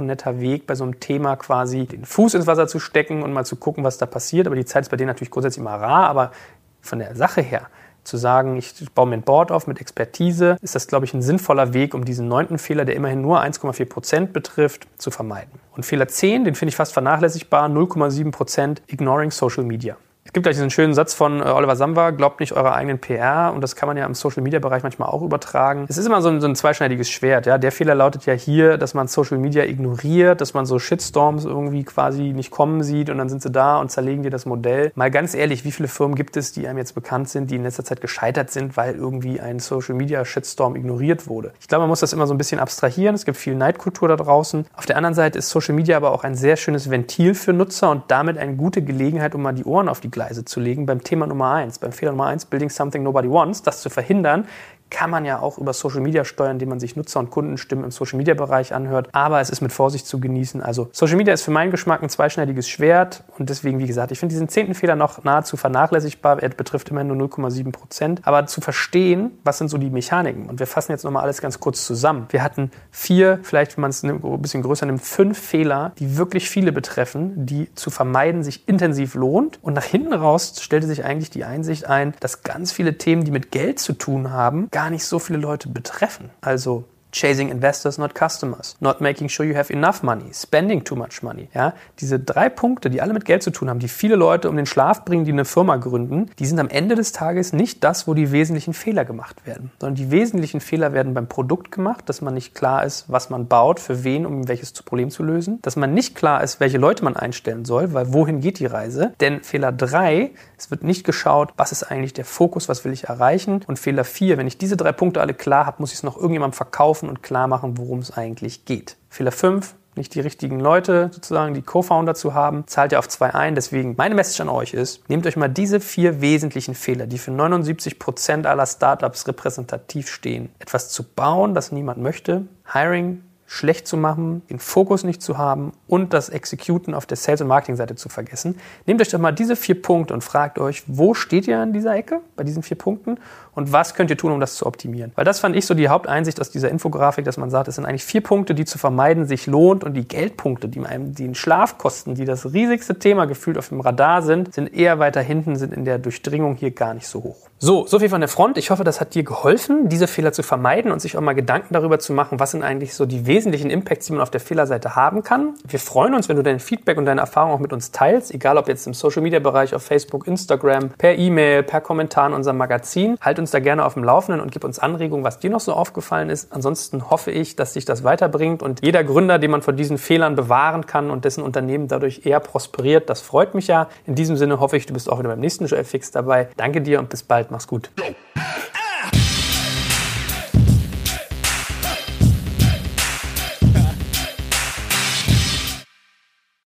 ein 0.00 0.06
netter 0.06 0.40
Weg, 0.40 0.66
bei 0.66 0.74
so 0.74 0.84
einem 0.84 1.00
Thema 1.00 1.36
quasi 1.36 1.86
den 1.86 2.04
Fuß 2.04 2.34
ins 2.34 2.46
Wasser 2.46 2.66
zu 2.66 2.78
stecken 2.78 3.22
und 3.22 3.32
mal 3.32 3.44
zu 3.44 3.56
gucken, 3.56 3.84
was 3.84 3.98
da 3.98 4.06
passiert. 4.06 4.46
Aber 4.46 4.56
die 4.56 4.64
Zeit 4.64 4.82
ist 4.82 4.90
bei 4.90 4.96
denen 4.96 5.08
natürlich 5.08 5.30
grundsätzlich 5.30 5.60
immer 5.60 5.74
rar, 5.76 6.08
aber 6.08 6.32
von 6.80 6.98
der 6.98 7.16
Sache 7.16 7.42
her 7.42 7.68
zu 8.08 8.16
sagen, 8.16 8.56
ich 8.56 8.74
baue 8.94 9.06
mir 9.06 9.14
ein 9.14 9.22
Board 9.22 9.52
auf 9.52 9.66
mit 9.66 9.80
Expertise, 9.80 10.56
ist 10.62 10.74
das, 10.74 10.88
glaube 10.88 11.04
ich, 11.04 11.14
ein 11.14 11.22
sinnvoller 11.22 11.74
Weg, 11.74 11.94
um 11.94 12.04
diesen 12.04 12.26
neunten 12.26 12.58
Fehler, 12.58 12.84
der 12.84 12.96
immerhin 12.96 13.20
nur 13.20 13.40
1,4 13.40 13.84
Prozent 13.84 14.32
betrifft, 14.32 14.88
zu 14.98 15.10
vermeiden. 15.10 15.60
Und 15.76 15.84
Fehler 15.84 16.08
10, 16.08 16.44
den 16.44 16.54
finde 16.54 16.70
ich 16.70 16.76
fast 16.76 16.92
vernachlässigbar, 16.92 17.68
0,7 17.68 18.30
Prozent, 18.30 18.82
ignoring 18.88 19.30
Social 19.30 19.64
Media. 19.64 19.96
Es 20.28 20.34
gibt 20.34 20.44
gleich 20.44 20.56
diesen 20.56 20.68
schönen 20.68 20.92
Satz 20.92 21.14
von 21.14 21.40
äh, 21.40 21.44
Oliver 21.44 21.74
Samba, 21.74 22.10
glaubt 22.10 22.40
nicht 22.40 22.52
eurer 22.52 22.74
eigenen 22.74 22.98
PR 22.98 23.50
und 23.54 23.62
das 23.62 23.74
kann 23.76 23.86
man 23.86 23.96
ja 23.96 24.04
im 24.04 24.12
Social-Media-Bereich 24.12 24.82
manchmal 24.82 25.08
auch 25.08 25.22
übertragen. 25.22 25.86
Es 25.88 25.96
ist 25.96 26.04
immer 26.04 26.20
so 26.20 26.28
ein, 26.28 26.42
so 26.42 26.46
ein 26.46 26.54
zweischneidiges 26.54 27.08
Schwert. 27.08 27.46
Ja? 27.46 27.56
Der 27.56 27.72
Fehler 27.72 27.94
lautet 27.94 28.26
ja 28.26 28.34
hier, 28.34 28.76
dass 28.76 28.92
man 28.92 29.08
Social 29.08 29.38
Media 29.38 29.64
ignoriert, 29.64 30.42
dass 30.42 30.52
man 30.52 30.66
so 30.66 30.78
Shitstorms 30.78 31.46
irgendwie 31.46 31.82
quasi 31.82 32.34
nicht 32.34 32.50
kommen 32.50 32.82
sieht 32.82 33.08
und 33.08 33.16
dann 33.16 33.30
sind 33.30 33.40
sie 33.40 33.50
da 33.50 33.78
und 33.78 33.90
zerlegen 33.90 34.22
dir 34.22 34.28
das 34.28 34.44
Modell. 34.44 34.92
Mal 34.96 35.10
ganz 35.10 35.34
ehrlich, 35.34 35.64
wie 35.64 35.72
viele 35.72 35.88
Firmen 35.88 36.14
gibt 36.14 36.36
es, 36.36 36.52
die 36.52 36.68
einem 36.68 36.76
jetzt 36.76 36.94
bekannt 36.94 37.30
sind, 37.30 37.50
die 37.50 37.56
in 37.56 37.62
letzter 37.62 37.84
Zeit 37.84 38.02
gescheitert 38.02 38.50
sind, 38.50 38.76
weil 38.76 38.96
irgendwie 38.96 39.40
ein 39.40 39.60
Social-Media-Shitstorm 39.60 40.76
ignoriert 40.76 41.26
wurde? 41.26 41.52
Ich 41.58 41.68
glaube, 41.68 41.84
man 41.84 41.88
muss 41.88 42.00
das 42.00 42.12
immer 42.12 42.26
so 42.26 42.34
ein 42.34 42.38
bisschen 42.38 42.60
abstrahieren. 42.60 43.14
Es 43.14 43.24
gibt 43.24 43.38
viel 43.38 43.54
Neidkultur 43.54 44.08
da 44.08 44.16
draußen. 44.16 44.66
Auf 44.76 44.84
der 44.84 44.98
anderen 44.98 45.14
Seite 45.14 45.38
ist 45.38 45.48
Social 45.48 45.74
Media 45.74 45.96
aber 45.96 46.12
auch 46.12 46.22
ein 46.22 46.34
sehr 46.34 46.56
schönes 46.56 46.90
Ventil 46.90 47.34
für 47.34 47.54
Nutzer 47.54 47.90
und 47.90 48.02
damit 48.08 48.36
eine 48.36 48.56
gute 48.56 48.82
Gelegenheit, 48.82 49.34
um 49.34 49.40
mal 49.40 49.54
die 49.54 49.64
Ohren 49.64 49.88
auf 49.88 50.00
die 50.00 50.17
Gleise 50.18 50.44
zu 50.44 50.58
legen 50.58 50.84
beim 50.84 51.04
Thema 51.04 51.28
Nummer 51.28 51.52
eins, 51.52 51.78
beim 51.78 51.92
Fehler 51.92 52.10
Nummer 52.10 52.26
eins, 52.26 52.44
Building 52.44 52.70
Something 52.70 53.04
Nobody 53.04 53.30
Wants, 53.30 53.62
das 53.62 53.82
zu 53.82 53.88
verhindern, 53.88 54.48
kann 54.90 55.10
man 55.10 55.24
ja 55.24 55.40
auch 55.40 55.58
über 55.58 55.72
Social 55.72 56.00
Media 56.00 56.24
steuern, 56.24 56.52
indem 56.52 56.70
man 56.70 56.80
sich 56.80 56.96
Nutzer- 56.96 57.20
und 57.20 57.30
Kundenstimmen 57.30 57.84
im 57.84 57.90
Social 57.90 58.16
Media 58.16 58.34
Bereich 58.34 58.74
anhört. 58.74 59.08
Aber 59.12 59.40
es 59.40 59.50
ist 59.50 59.60
mit 59.60 59.72
Vorsicht 59.72 60.06
zu 60.06 60.20
genießen. 60.20 60.62
Also 60.62 60.88
Social 60.92 61.16
Media 61.16 61.34
ist 61.34 61.42
für 61.42 61.50
meinen 61.50 61.70
Geschmack 61.70 62.02
ein 62.02 62.08
zweischneidiges 62.08 62.68
Schwert. 62.68 63.24
Und 63.38 63.50
deswegen, 63.50 63.78
wie 63.78 63.86
gesagt, 63.86 64.12
ich 64.12 64.18
finde 64.18 64.32
diesen 64.32 64.48
zehnten 64.48 64.74
Fehler 64.74 64.96
noch 64.96 65.24
nahezu 65.24 65.56
vernachlässigbar. 65.56 66.42
Er 66.42 66.50
betrifft 66.50 66.90
immerhin 66.90 67.08
nur 67.08 67.28
0,7 67.28 67.72
Prozent. 67.72 68.20
Aber 68.24 68.46
zu 68.46 68.60
verstehen, 68.60 69.38
was 69.44 69.58
sind 69.58 69.68
so 69.68 69.78
die 69.78 69.90
Mechaniken? 69.90 70.46
Und 70.48 70.60
wir 70.60 70.66
fassen 70.66 70.92
jetzt 70.92 71.04
nochmal 71.04 71.22
alles 71.22 71.40
ganz 71.40 71.60
kurz 71.60 71.84
zusammen. 71.84 72.26
Wir 72.30 72.42
hatten 72.42 72.70
vier, 72.90 73.40
vielleicht 73.42 73.76
wenn 73.76 73.82
man 73.82 73.90
es 73.90 74.02
ein 74.02 74.20
bisschen 74.40 74.62
größer 74.62 74.86
nimmt, 74.86 75.02
fünf 75.02 75.38
Fehler, 75.38 75.92
die 75.98 76.16
wirklich 76.16 76.48
viele 76.48 76.72
betreffen, 76.72 77.46
die 77.46 77.72
zu 77.74 77.90
vermeiden 77.90 78.42
sich 78.42 78.68
intensiv 78.68 79.14
lohnt. 79.14 79.58
Und 79.62 79.74
nach 79.74 79.84
hinten 79.84 80.12
raus 80.12 80.54
stellte 80.60 80.86
sich 80.86 81.04
eigentlich 81.04 81.30
die 81.30 81.44
Einsicht 81.44 81.86
ein, 81.86 82.14
dass 82.20 82.42
ganz 82.42 82.72
viele 82.72 82.98
Themen, 82.98 83.24
die 83.24 83.30
mit 83.30 83.50
Geld 83.50 83.78
zu 83.78 83.92
tun 83.92 84.30
haben, 84.30 84.68
gar 84.78 84.90
nicht 84.90 85.04
so 85.04 85.18
viele 85.18 85.40
Leute 85.40 85.68
betreffen. 85.68 86.30
Also 86.40 86.84
Chasing 87.12 87.48
investors, 87.48 87.98
not 87.98 88.14
customers. 88.14 88.76
Not 88.80 89.00
making 89.00 89.28
sure 89.28 89.46
you 89.46 89.56
have 89.56 89.72
enough 89.72 90.02
money. 90.02 90.32
Spending 90.32 90.84
too 90.84 90.94
much 90.94 91.22
money. 91.22 91.48
Ja, 91.54 91.74
diese 92.00 92.20
drei 92.20 92.48
Punkte, 92.48 92.90
die 92.90 93.00
alle 93.00 93.14
mit 93.14 93.24
Geld 93.24 93.42
zu 93.42 93.50
tun 93.50 93.70
haben, 93.70 93.78
die 93.78 93.88
viele 93.88 94.14
Leute 94.14 94.50
um 94.50 94.56
den 94.56 94.66
Schlaf 94.66 95.04
bringen, 95.04 95.24
die 95.24 95.32
eine 95.32 95.44
Firma 95.44 95.76
gründen, 95.76 96.30
die 96.38 96.46
sind 96.46 96.60
am 96.60 96.68
Ende 96.68 96.94
des 96.94 97.12
Tages 97.12 97.52
nicht 97.52 97.82
das, 97.82 98.06
wo 98.06 98.14
die 98.14 98.30
wesentlichen 98.30 98.74
Fehler 98.74 99.04
gemacht 99.04 99.46
werden, 99.46 99.70
sondern 99.80 99.94
die 99.94 100.10
wesentlichen 100.10 100.60
Fehler 100.60 100.92
werden 100.92 101.14
beim 101.14 101.28
Produkt 101.28 101.72
gemacht, 101.72 102.08
dass 102.08 102.20
man 102.20 102.34
nicht 102.34 102.54
klar 102.54 102.84
ist, 102.84 103.06
was 103.08 103.30
man 103.30 103.48
baut, 103.48 103.80
für 103.80 104.04
wen, 104.04 104.26
um 104.26 104.46
welches 104.46 104.72
Problem 104.72 105.10
zu 105.10 105.22
lösen, 105.22 105.60
dass 105.62 105.76
man 105.76 105.94
nicht 105.94 106.14
klar 106.14 106.42
ist, 106.42 106.60
welche 106.60 106.78
Leute 106.78 107.04
man 107.04 107.16
einstellen 107.16 107.64
soll, 107.64 107.94
weil 107.94 108.12
wohin 108.12 108.40
geht 108.40 108.58
die 108.58 108.66
Reise? 108.66 109.14
Denn 109.20 109.42
Fehler 109.42 109.72
drei, 109.72 110.32
es 110.58 110.70
wird 110.70 110.84
nicht 110.84 111.04
geschaut, 111.04 111.54
was 111.56 111.72
ist 111.72 111.84
eigentlich 111.84 112.12
der 112.12 112.24
Fokus, 112.24 112.68
was 112.68 112.84
will 112.84 112.92
ich 112.92 113.04
erreichen? 113.04 113.62
Und 113.66 113.78
Fehler 113.78 114.04
vier, 114.04 114.36
wenn 114.36 114.46
ich 114.46 114.58
diese 114.58 114.76
drei 114.76 114.92
Punkte 114.92 115.20
alle 115.20 115.34
klar 115.34 115.64
habe, 115.64 115.76
muss 115.80 115.92
ich 115.92 115.98
es 115.98 116.02
noch 116.02 116.16
irgendjemandem 116.16 116.56
verkaufen 116.56 116.97
und 117.06 117.22
klar 117.22 117.46
machen, 117.46 117.78
worum 117.78 117.98
es 117.98 118.10
eigentlich 118.10 118.64
geht. 118.64 118.96
Fehler 119.10 119.30
5, 119.30 119.74
nicht 119.98 120.14
die 120.14 120.20
richtigen 120.20 120.58
Leute 120.58 121.10
sozusagen, 121.12 121.52
die 121.52 121.62
Co-Founder 121.62 122.14
zu 122.14 122.32
haben, 122.32 122.66
zahlt 122.66 122.92
ja 122.92 122.98
auf 122.98 123.08
zwei 123.08 123.34
ein. 123.34 123.54
Deswegen 123.54 123.94
meine 123.98 124.14
Message 124.14 124.40
an 124.40 124.48
euch 124.48 124.72
ist, 124.72 125.08
nehmt 125.10 125.26
euch 125.26 125.36
mal 125.36 125.48
diese 125.48 125.80
vier 125.80 126.22
wesentlichen 126.22 126.74
Fehler, 126.74 127.06
die 127.06 127.18
für 127.18 127.30
79 127.30 127.98
Prozent 127.98 128.46
aller 128.46 128.66
Startups 128.66 129.28
repräsentativ 129.28 130.08
stehen. 130.08 130.50
Etwas 130.58 130.88
zu 130.88 131.02
bauen, 131.02 131.52
das 131.52 131.72
niemand 131.72 131.98
möchte, 131.98 132.46
Hiring 132.72 133.22
schlecht 133.50 133.88
zu 133.88 133.96
machen, 133.96 134.42
den 134.50 134.58
Fokus 134.58 135.04
nicht 135.04 135.22
zu 135.22 135.38
haben 135.38 135.72
und 135.86 136.12
das 136.12 136.28
Executen 136.28 136.92
auf 136.92 137.06
der 137.06 137.16
Sales- 137.16 137.40
und 137.40 137.48
Marketing-Seite 137.48 137.94
zu 137.94 138.10
vergessen. 138.10 138.56
Nehmt 138.84 139.00
euch 139.00 139.08
doch 139.08 139.18
mal 139.18 139.32
diese 139.32 139.56
vier 139.56 139.80
Punkte 139.80 140.12
und 140.12 140.22
fragt 140.22 140.58
euch, 140.58 140.82
wo 140.86 141.14
steht 141.14 141.48
ihr 141.48 141.58
an 141.58 141.72
dieser 141.72 141.96
Ecke 141.96 142.20
bei 142.36 142.44
diesen 142.44 142.62
vier 142.62 142.76
Punkten 142.76 143.18
und 143.54 143.72
was 143.72 143.94
könnt 143.94 144.10
ihr 144.10 144.18
tun, 144.18 144.32
um 144.32 144.38
das 144.38 144.54
zu 144.54 144.66
optimieren? 144.66 145.12
Weil 145.14 145.24
das 145.24 145.40
fand 145.40 145.56
ich 145.56 145.64
so 145.64 145.72
die 145.72 145.88
Haupteinsicht 145.88 146.42
aus 146.42 146.50
dieser 146.50 146.68
Infografik, 146.68 147.24
dass 147.24 147.38
man 147.38 147.48
sagt, 147.48 147.68
es 147.68 147.76
sind 147.76 147.86
eigentlich 147.86 148.04
vier 148.04 148.20
Punkte, 148.20 148.54
die 148.54 148.66
zu 148.66 148.76
vermeiden 148.76 149.26
sich 149.26 149.46
lohnt 149.46 149.82
und 149.82 149.94
die 149.94 150.06
Geldpunkte, 150.06 150.68
die 150.68 150.84
einem 150.84 151.14
den 151.14 151.34
Schlaf 151.34 151.78
kosten, 151.78 152.14
die 152.14 152.26
das 152.26 152.52
riesigste 152.52 152.98
Thema 152.98 153.24
gefühlt 153.24 153.56
auf 153.56 153.70
dem 153.70 153.80
Radar 153.80 154.20
sind, 154.20 154.52
sind 154.52 154.74
eher 154.74 154.98
weiter 154.98 155.22
hinten, 155.22 155.56
sind 155.56 155.72
in 155.72 155.86
der 155.86 155.98
Durchdringung 155.98 156.56
hier 156.56 156.70
gar 156.70 156.92
nicht 156.92 157.06
so 157.06 157.24
hoch. 157.24 157.48
So, 157.60 157.88
so 157.88 157.98
viel 157.98 158.08
von 158.08 158.20
der 158.20 158.28
Front. 158.28 158.56
Ich 158.56 158.70
hoffe, 158.70 158.84
das 158.84 159.00
hat 159.00 159.16
dir 159.16 159.24
geholfen, 159.24 159.88
diese 159.88 160.06
Fehler 160.06 160.32
zu 160.32 160.44
vermeiden 160.44 160.92
und 160.92 161.00
sich 161.00 161.16
auch 161.16 161.20
mal 161.20 161.32
Gedanken 161.32 161.74
darüber 161.74 161.98
zu 161.98 162.12
machen, 162.12 162.38
was 162.38 162.52
sind 162.52 162.62
eigentlich 162.62 162.94
so 162.94 163.04
die 163.04 163.26
wesentlichen 163.26 163.37
Impacts, 163.46 164.06
die 164.06 164.12
man 164.12 164.20
auf 164.20 164.30
der 164.30 164.40
Fehlerseite 164.40 164.96
haben 164.96 165.22
kann. 165.22 165.54
Wir 165.66 165.78
freuen 165.78 166.14
uns, 166.14 166.28
wenn 166.28 166.36
du 166.36 166.42
dein 166.42 166.60
Feedback 166.60 166.98
und 166.98 167.04
deine 167.04 167.20
Erfahrungen 167.20 167.54
auch 167.54 167.60
mit 167.60 167.72
uns 167.72 167.90
teilst, 167.90 168.34
egal 168.34 168.58
ob 168.58 168.68
jetzt 168.68 168.86
im 168.86 168.94
Social 168.94 169.22
Media 169.22 169.38
Bereich, 169.38 169.74
auf 169.74 169.82
Facebook, 169.82 170.26
Instagram, 170.26 170.90
per 170.90 171.16
E-Mail, 171.16 171.62
per 171.62 171.80
Kommentar 171.80 172.26
in 172.26 172.32
unserem 172.32 172.56
Magazin. 172.56 173.16
Halt 173.20 173.38
uns 173.38 173.50
da 173.50 173.60
gerne 173.60 173.84
auf 173.84 173.94
dem 173.94 174.04
Laufenden 174.04 174.40
und 174.40 174.50
gib 174.50 174.64
uns 174.64 174.78
Anregungen, 174.78 175.24
was 175.24 175.38
dir 175.38 175.50
noch 175.50 175.60
so 175.60 175.72
aufgefallen 175.72 176.30
ist. 176.30 176.52
Ansonsten 176.52 177.10
hoffe 177.10 177.30
ich, 177.30 177.56
dass 177.56 177.74
dich 177.74 177.84
das 177.84 178.04
weiterbringt 178.04 178.62
und 178.62 178.84
jeder 178.84 179.04
Gründer, 179.04 179.38
den 179.38 179.50
man 179.50 179.62
vor 179.62 179.74
diesen 179.74 179.98
Fehlern 179.98 180.36
bewahren 180.36 180.86
kann 180.86 181.10
und 181.10 181.24
dessen 181.24 181.42
Unternehmen 181.42 181.88
dadurch 181.88 182.22
eher 182.24 182.40
prosperiert, 182.40 183.08
das 183.08 183.20
freut 183.20 183.54
mich 183.54 183.66
ja. 183.66 183.88
In 184.06 184.14
diesem 184.14 184.36
Sinne 184.36 184.60
hoffe 184.60 184.76
ich, 184.76 184.86
du 184.86 184.94
bist 184.94 185.10
auch 185.10 185.18
wieder 185.18 185.28
beim 185.28 185.40
nächsten 185.40 185.66
Joel 185.66 185.84
Fix 185.84 186.10
dabei. 186.10 186.48
Danke 186.56 186.80
dir 186.80 186.98
und 186.98 187.08
bis 187.08 187.22
bald. 187.22 187.50
Mach's 187.50 187.66
gut. 187.66 187.90